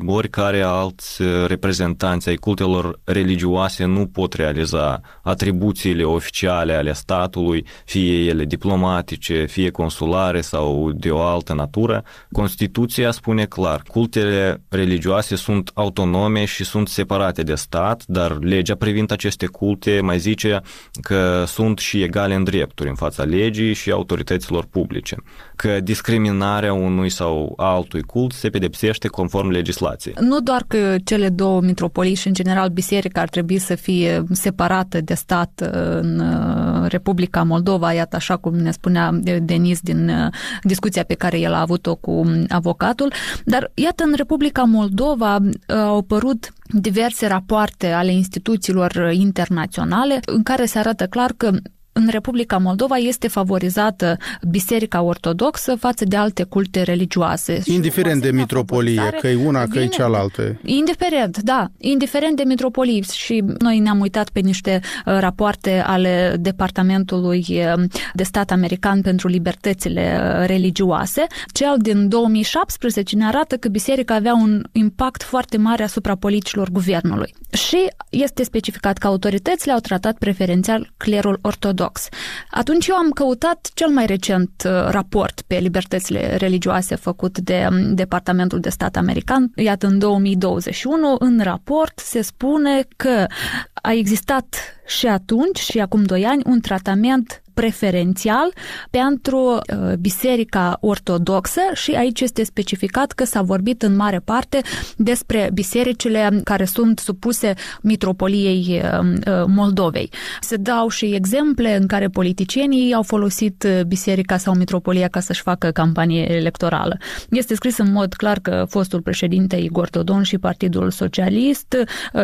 oricare 0.06 0.60
alți 0.60 1.22
reprezentanți 1.46 2.28
ai 2.28 2.36
cultelor 2.36 3.00
religioase 3.04 3.84
nu 3.84 4.06
pot 4.06 4.32
realiza 4.32 5.00
atribuțiile 5.22 6.02
oficiale 6.02 6.74
ale 6.74 6.92
statului, 6.92 7.66
fie 7.84 8.24
ele 8.24 8.44
diplomatice, 8.44 9.44
fie 9.44 9.70
consulare 9.70 10.40
sau 10.40 10.90
de 10.92 11.10
o 11.10 11.20
altă 11.20 11.54
natură. 11.54 12.04
Constituția 12.32 13.10
spune 13.10 13.44
clar, 13.44 13.82
cultele 13.88 14.62
religioase 14.68 15.36
sunt 15.36 15.70
autonome 15.74 16.44
și 16.44 16.64
sunt 16.64 16.88
separate 16.88 17.42
de 17.42 17.54
stat, 17.54 18.04
dar 18.06 18.38
legea 18.40 18.74
privind 18.74 19.12
aceste 19.12 19.46
culte 19.46 20.00
mai 20.02 20.18
zice 20.18 20.60
că 21.00 21.44
sunt 21.46 21.78
și 21.78 22.02
egale 22.02 22.34
în 22.34 22.44
drepturi 22.44 22.88
în 22.88 22.94
fața 22.94 23.22
legii 23.22 23.74
și 23.74 23.90
autorităților 23.90 24.64
publice, 24.70 25.16
că 25.56 25.80
discriminarea 25.80 26.72
unui 26.72 27.10
sau 27.10 27.52
altui 27.56 28.02
cult 28.02 28.32
se 28.32 28.48
pedepsește 28.48 29.08
conform 29.08 29.45
legislației. 29.50 30.14
Nu 30.20 30.40
doar 30.40 30.64
că 30.66 30.96
cele 31.04 31.28
două 31.28 31.60
mitropolii 31.60 32.14
și 32.14 32.26
în 32.26 32.32
general 32.32 32.68
biserica 32.68 33.20
ar 33.20 33.28
trebui 33.28 33.58
să 33.58 33.74
fie 33.74 34.24
separată 34.32 35.00
de 35.00 35.14
stat 35.14 35.62
uh, 35.62 35.70
în 36.00 36.18
uh, 36.18 36.88
Republica 36.88 37.42
Moldova, 37.42 37.92
iată 37.92 38.16
așa 38.16 38.36
cum 38.36 38.54
ne 38.54 38.70
spunea 38.70 39.10
Denis 39.42 39.80
din 39.80 40.08
uh, 40.08 40.32
discuția 40.62 41.02
pe 41.02 41.14
care 41.14 41.38
el 41.38 41.52
a 41.52 41.60
avut-o 41.60 41.94
cu 41.94 42.44
avocatul, 42.48 43.12
dar 43.44 43.70
iată 43.74 44.04
în 44.04 44.12
Republica 44.16 44.62
Moldova 44.62 45.38
au 45.66 45.96
apărut 45.96 46.52
diverse 46.68 47.26
rapoarte 47.26 47.92
ale 47.92 48.12
instituțiilor 48.12 49.10
internaționale 49.12 50.20
în 50.26 50.42
care 50.42 50.64
se 50.64 50.78
arată 50.78 51.06
clar 51.06 51.32
că 51.36 51.50
în 51.96 52.08
Republica 52.10 52.56
Moldova 52.56 52.96
este 52.96 53.28
favorizată 53.28 54.16
Biserica 54.48 55.02
Ortodoxă 55.02 55.74
față 55.74 56.04
de 56.04 56.16
alte 56.16 56.42
culte 56.42 56.82
religioase. 56.82 57.60
Indiferent 57.64 58.22
de 58.22 58.30
mitropolie, 58.30 59.16
că 59.20 59.28
e 59.28 59.46
una, 59.46 59.66
că 59.66 59.78
e 59.78 59.86
cealaltă. 59.86 60.60
Indiferent, 60.64 61.38
da. 61.42 61.70
Indiferent 61.78 62.36
de 62.36 62.42
mitropolie. 62.46 63.02
Și 63.02 63.44
noi 63.58 63.78
ne-am 63.78 64.00
uitat 64.00 64.28
pe 64.28 64.40
niște 64.40 64.80
uh, 64.82 65.16
rapoarte 65.18 65.82
ale 65.86 66.36
Departamentului 66.40 67.44
uh, 67.48 67.82
de 68.14 68.22
Stat 68.22 68.50
American 68.50 69.00
pentru 69.00 69.28
Libertățile 69.28 70.20
uh, 70.20 70.46
Religioase. 70.46 71.26
Cel 71.52 71.74
din 71.78 72.08
2017 72.08 73.16
ne 73.16 73.26
arată 73.26 73.56
că 73.56 73.68
biserica 73.68 74.14
avea 74.14 74.34
un 74.34 74.62
impact 74.72 75.22
foarte 75.22 75.56
mare 75.56 75.82
asupra 75.82 76.14
politicilor 76.14 76.70
guvernului. 76.70 77.34
Și 77.52 77.88
este 78.10 78.42
specificat 78.42 78.98
că 78.98 79.06
autoritățile 79.06 79.72
au 79.72 79.78
tratat 79.78 80.18
preferențial 80.18 80.92
clerul 80.96 81.38
ortodox 81.42 81.85
ortodox. 81.86 82.08
Atunci 82.50 82.86
eu 82.86 82.96
am 82.96 83.10
căutat 83.10 83.70
cel 83.74 83.88
mai 83.88 84.06
recent 84.06 84.50
uh, 84.64 84.70
raport 84.88 85.40
pe 85.46 85.56
libertățile 85.56 86.36
religioase 86.36 86.94
făcut 86.94 87.38
de 87.38 87.66
um, 87.70 87.94
Departamentul 87.94 88.60
de 88.60 88.68
Stat 88.68 88.96
American. 88.96 89.52
Iată, 89.54 89.86
în 89.86 89.98
2021, 89.98 91.16
în 91.18 91.40
raport 91.42 91.98
se 91.98 92.22
spune 92.22 92.84
că 92.96 93.26
a 93.74 93.92
existat 93.92 94.56
și 94.86 95.06
atunci, 95.06 95.58
și 95.58 95.80
acum 95.80 96.04
doi 96.04 96.24
ani, 96.24 96.42
un 96.46 96.60
tratament 96.60 97.42
preferențial 97.60 98.52
pentru 98.90 99.38
uh, 99.38 99.92
Biserica 100.00 100.78
Ortodoxă 100.80 101.60
și 101.74 101.92
aici 101.92 102.20
este 102.20 102.44
specificat 102.44 103.12
că 103.12 103.24
s-a 103.24 103.42
vorbit 103.42 103.82
în 103.82 103.96
mare 103.96 104.20
parte 104.24 104.60
despre 104.96 105.50
bisericile 105.52 106.40
care 106.44 106.64
sunt 106.64 106.98
supuse 106.98 107.54
mitropoliei 107.82 108.82
uh, 108.82 108.98
uh, 109.00 109.44
Moldovei. 109.46 110.10
Se 110.40 110.56
dau 110.56 110.88
și 110.88 111.04
exemple 111.04 111.76
în 111.76 111.86
care 111.86 112.08
politicienii 112.08 112.94
au 112.94 113.02
folosit 113.02 113.66
biserica 113.86 114.36
sau 114.36 114.54
mitropolia 114.54 115.08
ca 115.08 115.20
să-și 115.20 115.42
facă 115.42 115.70
campanie 115.70 116.32
electorală. 116.32 116.96
Este 117.30 117.54
scris 117.54 117.78
în 117.78 117.92
mod 117.92 118.14
clar 118.14 118.38
că 118.38 118.66
fostul 118.68 119.00
președinte 119.00 119.56
Igor 119.56 119.88
Todon 119.88 120.22
și 120.22 120.38
Partidul 120.38 120.90
Socialist 120.90 121.76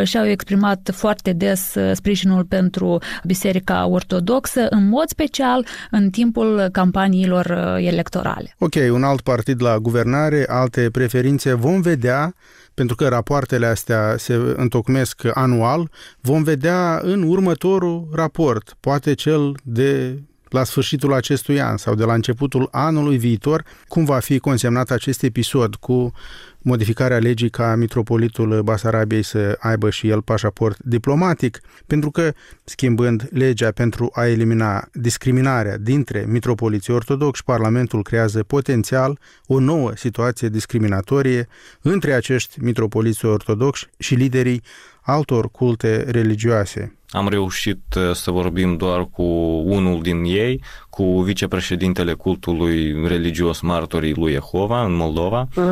și-au 0.02 0.26
exprimat 0.26 0.90
foarte 0.92 1.32
des 1.32 1.74
sprijinul 1.92 2.44
pentru 2.44 2.98
Biserica 3.24 3.86
Ortodoxă 3.86 4.66
în 4.70 4.88
mod 4.88 5.08
special 5.08 5.20
special 5.22 5.66
în 5.90 6.10
timpul 6.10 6.68
campaniilor 6.72 7.44
uh, 7.46 7.86
electorale. 7.86 8.54
Ok, 8.58 8.74
un 8.92 9.02
alt 9.02 9.20
partid 9.20 9.62
la 9.62 9.78
guvernare, 9.78 10.44
alte 10.48 10.88
preferințe, 10.90 11.52
vom 11.52 11.80
vedea 11.80 12.34
pentru 12.74 12.96
că 12.96 13.08
rapoartele 13.08 13.66
astea 13.66 14.14
se 14.16 14.54
întocmesc 14.56 15.20
anual, 15.34 15.90
vom 16.20 16.42
vedea 16.42 17.00
în 17.02 17.22
următorul 17.22 18.08
raport, 18.14 18.76
poate 18.80 19.14
cel 19.14 19.54
de 19.62 20.18
la 20.52 20.64
sfârșitul 20.64 21.12
acestui 21.12 21.60
an 21.60 21.76
sau 21.76 21.94
de 21.94 22.04
la 22.04 22.14
începutul 22.14 22.68
anului 22.70 23.18
viitor, 23.18 23.64
cum 23.88 24.04
va 24.04 24.18
fi 24.18 24.38
consemnat 24.38 24.90
acest 24.90 25.22
episod 25.22 25.74
cu 25.74 26.12
modificarea 26.58 27.18
legii 27.18 27.50
ca 27.50 27.74
mitropolitul 27.74 28.62
Basarabiei 28.62 29.22
să 29.22 29.56
aibă 29.60 29.90
și 29.90 30.08
el 30.08 30.22
pașaport 30.22 30.78
diplomatic, 30.78 31.60
pentru 31.86 32.10
că, 32.10 32.32
schimbând 32.64 33.28
legea 33.32 33.70
pentru 33.70 34.10
a 34.12 34.26
elimina 34.26 34.88
discriminarea 34.92 35.78
dintre 35.78 36.24
mitropoliții 36.28 36.92
ortodoxi, 36.92 37.44
Parlamentul 37.44 38.02
creează 38.02 38.42
potențial 38.42 39.18
o 39.46 39.58
nouă 39.58 39.92
situație 39.94 40.48
discriminatorie 40.48 41.48
între 41.80 42.12
acești 42.12 42.60
mitropoliți 42.60 43.24
ortodoxi 43.24 43.88
și 43.98 44.14
liderii 44.14 44.62
altor 45.00 45.50
culte 45.50 46.04
religioase. 46.10 46.96
Am 47.12 47.28
reușit 47.28 47.82
uh, 47.96 48.10
să 48.12 48.30
vorbim 48.30 48.76
doar 48.76 49.08
cu 49.10 49.22
unul 49.64 50.02
din 50.02 50.24
ei, 50.24 50.62
cu 50.90 51.04
vicepreședintele 51.04 52.12
cultului 52.12 53.06
religios 53.06 53.60
Martorii 53.60 54.14
lui 54.14 54.32
Jehova 54.32 54.84
în 54.84 54.94
Moldova. 54.94 55.48
Uh, 55.56 55.64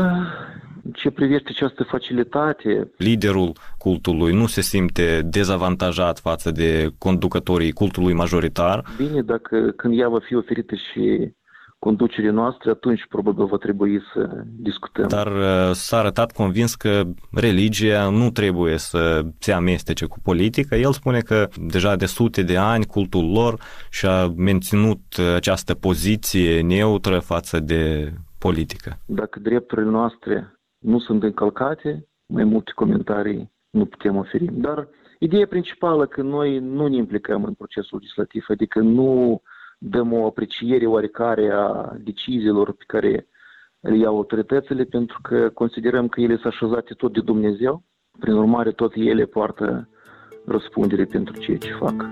ce 0.95 1.11
privește 1.11 1.49
această 1.51 1.83
facilitate. 1.83 2.91
Liderul 2.97 3.53
cultului 3.79 4.33
nu 4.33 4.47
se 4.47 4.61
simte 4.61 5.23
dezavantajat 5.25 6.19
față 6.19 6.51
de 6.51 6.89
conducătorii 6.99 7.73
cultului 7.73 8.13
majoritar. 8.13 8.85
Bine, 8.97 9.23
dacă 9.23 9.73
când 9.77 9.99
ea 9.99 10.09
va 10.09 10.19
fi 10.19 10.35
oferită 10.35 10.75
și 10.75 11.33
conducerii 11.81 12.31
noastre, 12.31 12.71
atunci 12.71 13.07
probabil 13.09 13.45
va 13.45 13.57
trebui 13.57 14.01
să 14.13 14.45
discutăm. 14.45 15.09
Dar 15.09 15.27
uh, 15.27 15.71
s-a 15.73 15.99
arătat 15.99 16.33
convins 16.33 16.75
că 16.75 17.03
religia 17.33 18.09
nu 18.11 18.31
trebuie 18.31 18.77
să 18.77 19.23
se 19.39 19.53
amestece 19.53 20.07
cu 20.07 20.19
politica. 20.23 20.77
El 20.77 20.93
spune 20.93 21.21
că 21.21 21.49
deja 21.67 21.97
de 21.97 22.07
sute 22.07 22.43
de 22.43 22.57
ani 22.57 22.85
cultul 22.85 23.31
lor 23.33 23.61
și-a 23.91 24.27
menținut 24.37 25.01
această 25.35 25.75
poziție 25.75 26.61
neutră 26.61 27.19
față 27.19 27.61
de 27.61 28.13
politică. 28.39 28.99
Dacă 29.07 29.39
drepturile 29.39 29.91
noastre 29.91 30.61
nu 30.79 30.99
sunt 30.99 31.23
încălcate, 31.23 32.09
mai 32.27 32.45
multe 32.45 32.73
comentarii 32.75 33.53
nu 33.71 33.85
putem 33.85 34.17
oferi. 34.17 34.45
Dar 34.53 34.89
ideea 35.19 35.47
principală 35.47 36.07
că 36.07 36.23
noi 36.23 36.59
nu 36.59 36.87
ne 36.87 36.97
implicăm 36.97 37.45
în 37.45 37.55
procesul 37.55 37.99
legislativ, 38.01 38.45
adică 38.49 38.79
nu 38.79 39.43
dăm 39.83 40.13
o 40.13 40.27
apreciere 40.27 40.87
oarecare 40.87 41.51
a 41.51 41.93
deciziilor 41.99 42.73
pe 42.73 42.85
care 42.87 43.27
le 43.81 43.97
iau 43.97 44.17
autoritățile, 44.17 44.85
pentru 44.85 45.19
că 45.23 45.49
considerăm 45.49 46.09
că 46.09 46.21
ele 46.21 46.37
sunt 46.37 46.53
așezate 46.53 46.95
tot 46.95 47.13
de 47.13 47.21
Dumnezeu. 47.21 47.83
Prin 48.19 48.33
urmare, 48.35 48.71
tot 48.73 48.93
ele 48.95 49.25
poartă 49.25 49.89
răspundere 50.47 51.05
pentru 51.05 51.39
ceea 51.39 51.59
ce 51.59 51.73
fac. 51.73 52.11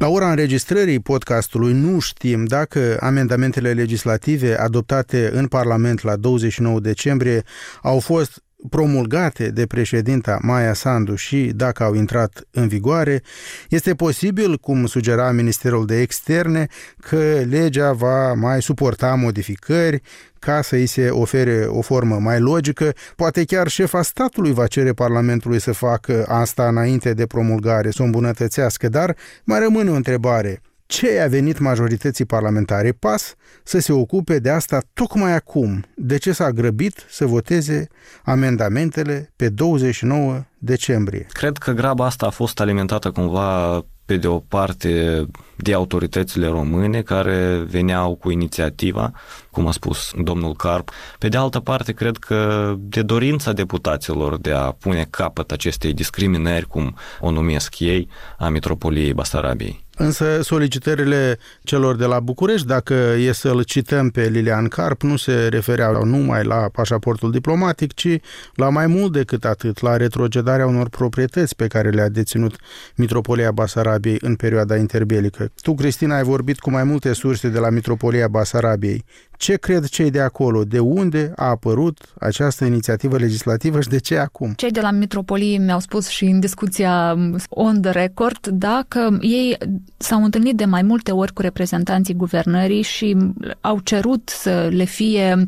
La 0.00 0.08
ora 0.08 0.30
înregistrării 0.30 1.00
podcastului 1.00 1.72
nu 1.72 1.98
știm 1.98 2.44
dacă 2.44 2.96
amendamentele 3.00 3.72
legislative 3.72 4.56
adoptate 4.58 5.30
în 5.32 5.46
Parlament 5.46 6.02
la 6.02 6.16
29 6.16 6.80
decembrie 6.80 7.42
au 7.82 7.98
fost 7.98 8.42
promulgate 8.68 9.50
de 9.50 9.66
președinta 9.66 10.38
Maia 10.42 10.74
Sandu 10.74 11.14
și 11.14 11.52
dacă 11.54 11.82
au 11.82 11.94
intrat 11.94 12.46
în 12.50 12.68
vigoare, 12.68 13.22
este 13.68 13.94
posibil, 13.94 14.56
cum 14.56 14.86
sugera 14.86 15.30
Ministerul 15.30 15.86
de 15.86 16.00
Externe, 16.00 16.66
că 17.00 17.40
legea 17.48 17.92
va 17.92 18.34
mai 18.34 18.62
suporta 18.62 19.14
modificări 19.14 20.02
ca 20.38 20.62
să 20.62 20.74
îi 20.74 20.86
se 20.86 21.08
ofere 21.08 21.64
o 21.68 21.80
formă 21.80 22.18
mai 22.18 22.40
logică. 22.40 22.92
Poate 23.16 23.44
chiar 23.44 23.68
șefa 23.68 24.02
statului 24.02 24.52
va 24.52 24.66
cere 24.66 24.92
Parlamentului 24.92 25.60
să 25.60 25.72
facă 25.72 26.24
asta 26.28 26.68
înainte 26.68 27.12
de 27.12 27.26
promulgare, 27.26 27.90
să 27.90 28.02
o 28.02 28.04
îmbunătățească, 28.04 28.88
dar 28.88 29.16
mai 29.44 29.58
rămâne 29.58 29.90
o 29.90 29.94
întrebare– 29.94 30.60
ce 30.90 31.20
a 31.20 31.26
venit 31.26 31.58
majorității 31.58 32.24
parlamentare 32.24 32.92
PAS 32.92 33.34
să 33.62 33.78
se 33.78 33.92
ocupe 33.92 34.38
de 34.38 34.50
asta 34.50 34.82
tocmai 34.92 35.34
acum? 35.34 35.84
De 35.94 36.18
ce 36.18 36.32
s-a 36.32 36.50
grăbit 36.50 37.06
să 37.08 37.26
voteze 37.26 37.88
amendamentele 38.24 39.32
pe 39.36 39.48
29 39.48 40.44
decembrie? 40.58 41.26
Cred 41.32 41.56
că 41.56 41.72
graba 41.72 42.04
asta 42.04 42.26
a 42.26 42.30
fost 42.30 42.60
alimentată 42.60 43.10
cumva 43.10 43.84
pe 44.04 44.16
de 44.16 44.26
o 44.26 44.38
parte 44.38 45.24
de 45.56 45.74
autoritățile 45.74 46.46
române 46.46 47.02
care 47.02 47.64
veneau 47.68 48.14
cu 48.14 48.30
inițiativa, 48.30 49.12
cum 49.50 49.66
a 49.66 49.72
spus 49.72 50.12
domnul 50.22 50.54
Carp. 50.54 50.90
Pe 51.18 51.28
de 51.28 51.36
altă 51.36 51.60
parte, 51.60 51.92
cred 51.92 52.16
că 52.16 52.74
de 52.78 53.02
dorința 53.02 53.52
deputaților 53.52 54.38
de 54.38 54.52
a 54.52 54.70
pune 54.70 55.06
capăt 55.10 55.50
acestei 55.50 55.92
discriminări, 55.92 56.66
cum 56.66 56.96
o 57.20 57.30
numesc 57.30 57.78
ei, 57.78 58.08
a 58.38 58.48
Mitropoliei 58.48 59.14
Basarabiei. 59.14 59.88
Însă 60.02 60.42
solicitările 60.42 61.38
celor 61.62 61.96
de 61.96 62.04
la 62.04 62.20
București, 62.20 62.66
dacă 62.66 62.94
e 62.94 63.32
să-l 63.32 63.62
cităm 63.62 64.08
pe 64.08 64.28
Lilian 64.28 64.68
Carp, 64.68 65.02
nu 65.02 65.16
se 65.16 65.48
refereau 65.50 66.04
numai 66.04 66.44
la 66.44 66.68
pașaportul 66.72 67.30
diplomatic, 67.30 67.94
ci 67.94 68.18
la 68.54 68.68
mai 68.68 68.86
mult 68.86 69.12
decât 69.12 69.44
atât, 69.44 69.80
la 69.80 69.96
retrocedarea 69.96 70.66
unor 70.66 70.88
proprietăți 70.88 71.56
pe 71.56 71.66
care 71.66 71.90
le-a 71.90 72.08
deținut 72.08 72.56
Mitropolia 72.96 73.50
Basarabiei 73.50 74.18
în 74.20 74.34
perioada 74.34 74.76
interbelică. 74.76 75.50
Tu, 75.62 75.74
Cristina, 75.74 76.16
ai 76.16 76.22
vorbit 76.22 76.58
cu 76.58 76.70
mai 76.70 76.84
multe 76.84 77.12
surse 77.12 77.48
de 77.48 77.58
la 77.58 77.70
Mitropolia 77.70 78.28
Basarabiei. 78.28 79.04
Ce 79.36 79.56
cred 79.56 79.84
cei 79.84 80.10
de 80.10 80.20
acolo? 80.20 80.64
De 80.64 80.78
unde 80.78 81.32
a 81.36 81.48
apărut 81.48 81.98
această 82.18 82.64
inițiativă 82.64 83.16
legislativă 83.16 83.80
și 83.80 83.88
de 83.88 83.98
ce 83.98 84.16
acum? 84.18 84.52
Cei 84.56 84.70
de 84.70 84.80
la 84.80 84.90
Mitropolie 84.90 85.58
mi-au 85.58 85.80
spus 85.80 86.08
și 86.08 86.24
în 86.24 86.40
discuția 86.40 87.16
on 87.48 87.80
the 87.80 87.90
record, 87.90 88.46
da, 88.46 88.84
că 88.88 89.08
ei 89.20 89.56
s-au 89.96 90.24
întâlnit 90.24 90.56
de 90.56 90.64
mai 90.64 90.82
multe 90.82 91.12
ori 91.12 91.32
cu 91.32 91.42
reprezentanții 91.42 92.14
guvernării 92.14 92.82
și 92.82 93.16
au 93.60 93.78
cerut 93.78 94.28
să 94.28 94.68
le 94.70 94.84
fie 94.84 95.44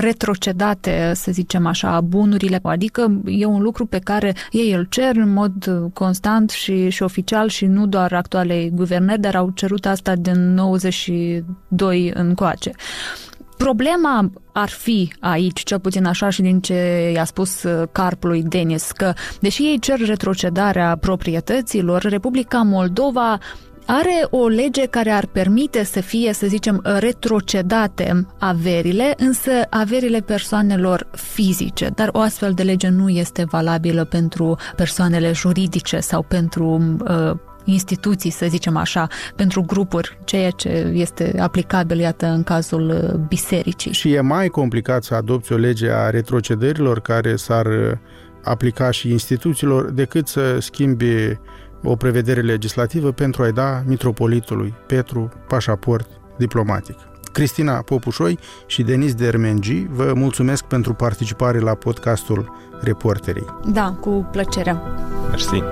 retrocedate, 0.00 1.12
să 1.14 1.32
zicem 1.32 1.66
așa, 1.66 2.00
bunurile, 2.00 2.60
adică 2.62 3.20
e 3.24 3.44
un 3.44 3.62
lucru 3.62 3.86
pe 3.86 3.98
care 3.98 4.34
ei 4.50 4.72
îl 4.72 4.84
cer 4.84 5.16
în 5.16 5.32
mod 5.32 5.88
constant 5.92 6.50
și, 6.50 6.88
și 6.88 7.02
oficial 7.02 7.48
și 7.48 7.66
nu 7.66 7.86
doar 7.86 8.12
actualei 8.12 8.70
guvernări, 8.74 9.20
dar 9.20 9.34
au 9.34 9.50
cerut 9.50 9.86
asta 9.86 10.14
din 10.14 10.54
92 10.54 12.10
încoace. 12.14 12.72
Problema 13.56 14.30
ar 14.52 14.68
fi 14.68 15.12
aici, 15.18 15.62
cel 15.62 15.80
puțin 15.80 16.04
așa 16.04 16.30
și 16.30 16.42
din 16.42 16.60
ce 16.60 17.10
i-a 17.14 17.24
spus 17.24 17.62
uh, 17.62 17.88
carpului 17.92 18.42
Denis, 18.42 18.90
că 18.90 19.12
deși 19.40 19.62
ei 19.62 19.78
cer 19.78 19.98
retrocedarea 19.98 20.96
proprietăților, 20.96 22.02
Republica 22.02 22.62
Moldova 22.62 23.38
are 23.86 24.26
o 24.30 24.46
lege 24.46 24.86
care 24.86 25.10
ar 25.10 25.26
permite 25.26 25.84
să 25.84 26.00
fie, 26.00 26.32
să 26.32 26.46
zicem, 26.46 26.80
retrocedate 26.98 28.26
averile, 28.38 29.14
însă 29.16 29.50
averile 29.70 30.20
persoanelor 30.20 31.06
fizice. 31.12 31.90
Dar 31.94 32.08
o 32.12 32.18
astfel 32.18 32.52
de 32.52 32.62
lege 32.62 32.88
nu 32.88 33.08
este 33.08 33.44
valabilă 33.44 34.04
pentru 34.04 34.56
persoanele 34.76 35.32
juridice 35.32 36.00
sau 36.00 36.22
pentru 36.22 36.96
uh, 37.08 37.32
instituții, 37.64 38.30
să 38.30 38.46
zicem 38.48 38.76
așa, 38.76 39.06
pentru 39.36 39.62
grupuri, 39.62 40.18
ceea 40.24 40.50
ce 40.50 40.68
este 40.92 41.34
aplicabil, 41.38 41.98
iată, 41.98 42.26
în 42.26 42.42
cazul 42.42 42.88
uh, 42.88 43.14
bisericii. 43.28 43.92
Și 43.92 44.12
e 44.12 44.20
mai 44.20 44.48
complicat 44.48 45.02
să 45.02 45.14
adopți 45.14 45.52
o 45.52 45.56
lege 45.56 45.90
a 45.90 46.10
retrocedărilor 46.10 47.00
care 47.00 47.36
s-ar 47.36 47.66
uh, 47.66 47.92
aplica 48.44 48.90
și 48.90 49.10
instituțiilor 49.10 49.90
decât 49.90 50.26
să 50.26 50.56
schimbi 50.60 51.38
o 51.82 51.96
prevedere 51.96 52.40
legislativă 52.40 53.12
pentru 53.12 53.42
a-i 53.42 53.52
da 53.52 53.82
mitropolitului 53.86 54.74
Petru 54.86 55.28
pașaport 55.46 56.08
diplomatic. 56.36 56.96
Cristina 57.32 57.82
Popușoi 57.82 58.38
și 58.66 58.82
Denis 58.82 59.14
Dermengi 59.14 59.86
vă 59.90 60.12
mulțumesc 60.14 60.64
pentru 60.64 60.94
participare 60.94 61.58
la 61.58 61.74
podcastul 61.74 62.52
Reporterii. 62.80 63.46
Da, 63.64 63.96
cu 64.00 64.28
plăcere. 64.30 64.76
Mersi. 65.28 65.62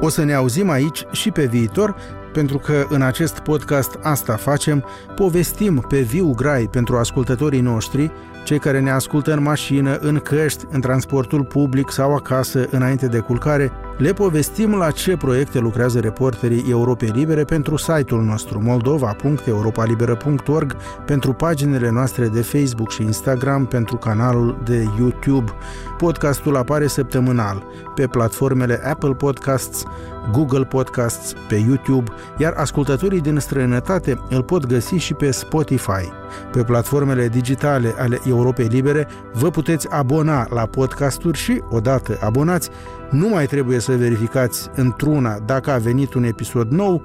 O 0.00 0.08
să 0.08 0.24
ne 0.24 0.34
auzim 0.34 0.70
aici 0.70 1.06
și 1.10 1.30
pe 1.30 1.46
viitor, 1.46 1.96
pentru 2.32 2.58
că 2.58 2.86
în 2.88 3.02
acest 3.02 3.38
podcast 3.38 3.98
asta 4.02 4.36
facem, 4.36 4.84
povestim 5.14 5.84
pe 5.88 6.00
viu 6.00 6.34
grai 6.34 6.68
pentru 6.70 6.96
ascultătorii 6.96 7.60
noștri 7.60 8.10
cei 8.46 8.58
care 8.58 8.80
ne 8.80 8.90
ascultă 8.90 9.32
în 9.32 9.42
mașină, 9.42 9.96
în 9.96 10.18
căști, 10.18 10.64
în 10.70 10.80
transportul 10.80 11.44
public 11.44 11.90
sau 11.90 12.14
acasă 12.14 12.68
înainte 12.70 13.06
de 13.06 13.18
culcare, 13.18 13.72
le 13.98 14.12
povestim 14.12 14.74
la 14.74 14.90
ce 14.90 15.16
proiecte 15.16 15.58
lucrează 15.58 16.00
reporterii 16.00 16.64
Europei 16.70 17.08
Libere 17.08 17.44
pentru 17.44 17.76
site-ul 17.76 18.22
nostru 18.22 18.62
moldova.europalibera.org, 18.62 20.76
pentru 21.06 21.32
paginile 21.32 21.90
noastre 21.90 22.28
de 22.28 22.40
Facebook 22.40 22.90
și 22.90 23.02
Instagram, 23.02 23.66
pentru 23.66 23.96
canalul 23.96 24.58
de 24.64 24.84
YouTube. 24.98 25.52
Podcastul 25.98 26.56
apare 26.56 26.86
săptămânal 26.86 27.66
pe 27.94 28.06
platformele 28.06 28.80
Apple 28.84 29.14
Podcasts, 29.14 29.84
Google 30.32 30.64
Podcasts, 30.64 31.32
pe 31.48 31.54
YouTube, 31.54 32.12
iar 32.38 32.52
ascultătorii 32.56 33.20
din 33.20 33.38
străinătate 33.38 34.20
îl 34.28 34.42
pot 34.42 34.66
găsi 34.66 34.94
și 34.94 35.14
pe 35.14 35.30
Spotify. 35.30 36.08
Pe 36.52 36.62
platformele 36.62 37.28
digitale 37.28 37.94
ale 37.98 38.20
Europei 38.26 38.66
Libere 38.66 39.08
vă 39.32 39.50
puteți 39.50 39.90
abona 39.90 40.46
la 40.50 40.66
podcasturi 40.66 41.38
și, 41.38 41.62
odată 41.70 42.18
abonați, 42.20 42.70
nu 43.10 43.28
mai 43.28 43.46
trebuie 43.46 43.78
să 43.78 43.96
verificați 43.96 44.70
într-una 44.74 45.38
dacă 45.38 45.70
a 45.70 45.78
venit 45.78 46.14
un 46.14 46.24
episod 46.24 46.70
nou, 46.70 47.02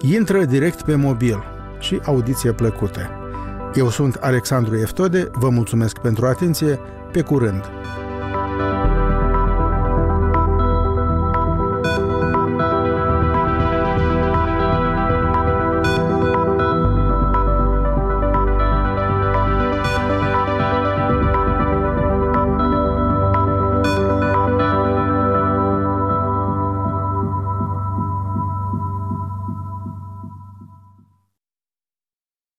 intră 0.00 0.44
direct 0.44 0.82
pe 0.82 0.94
mobil 0.94 1.42
și 1.78 2.00
audiție 2.04 2.52
plăcută. 2.52 3.10
Eu 3.74 3.90
sunt 3.90 4.14
Alexandru 4.14 4.76
Eftode, 4.76 5.28
vă 5.32 5.48
mulțumesc 5.48 5.98
pentru 5.98 6.26
atenție, 6.26 6.78
pe 7.12 7.20
curând! 7.20 7.62
thank 8.56 8.98
you 8.98 9.03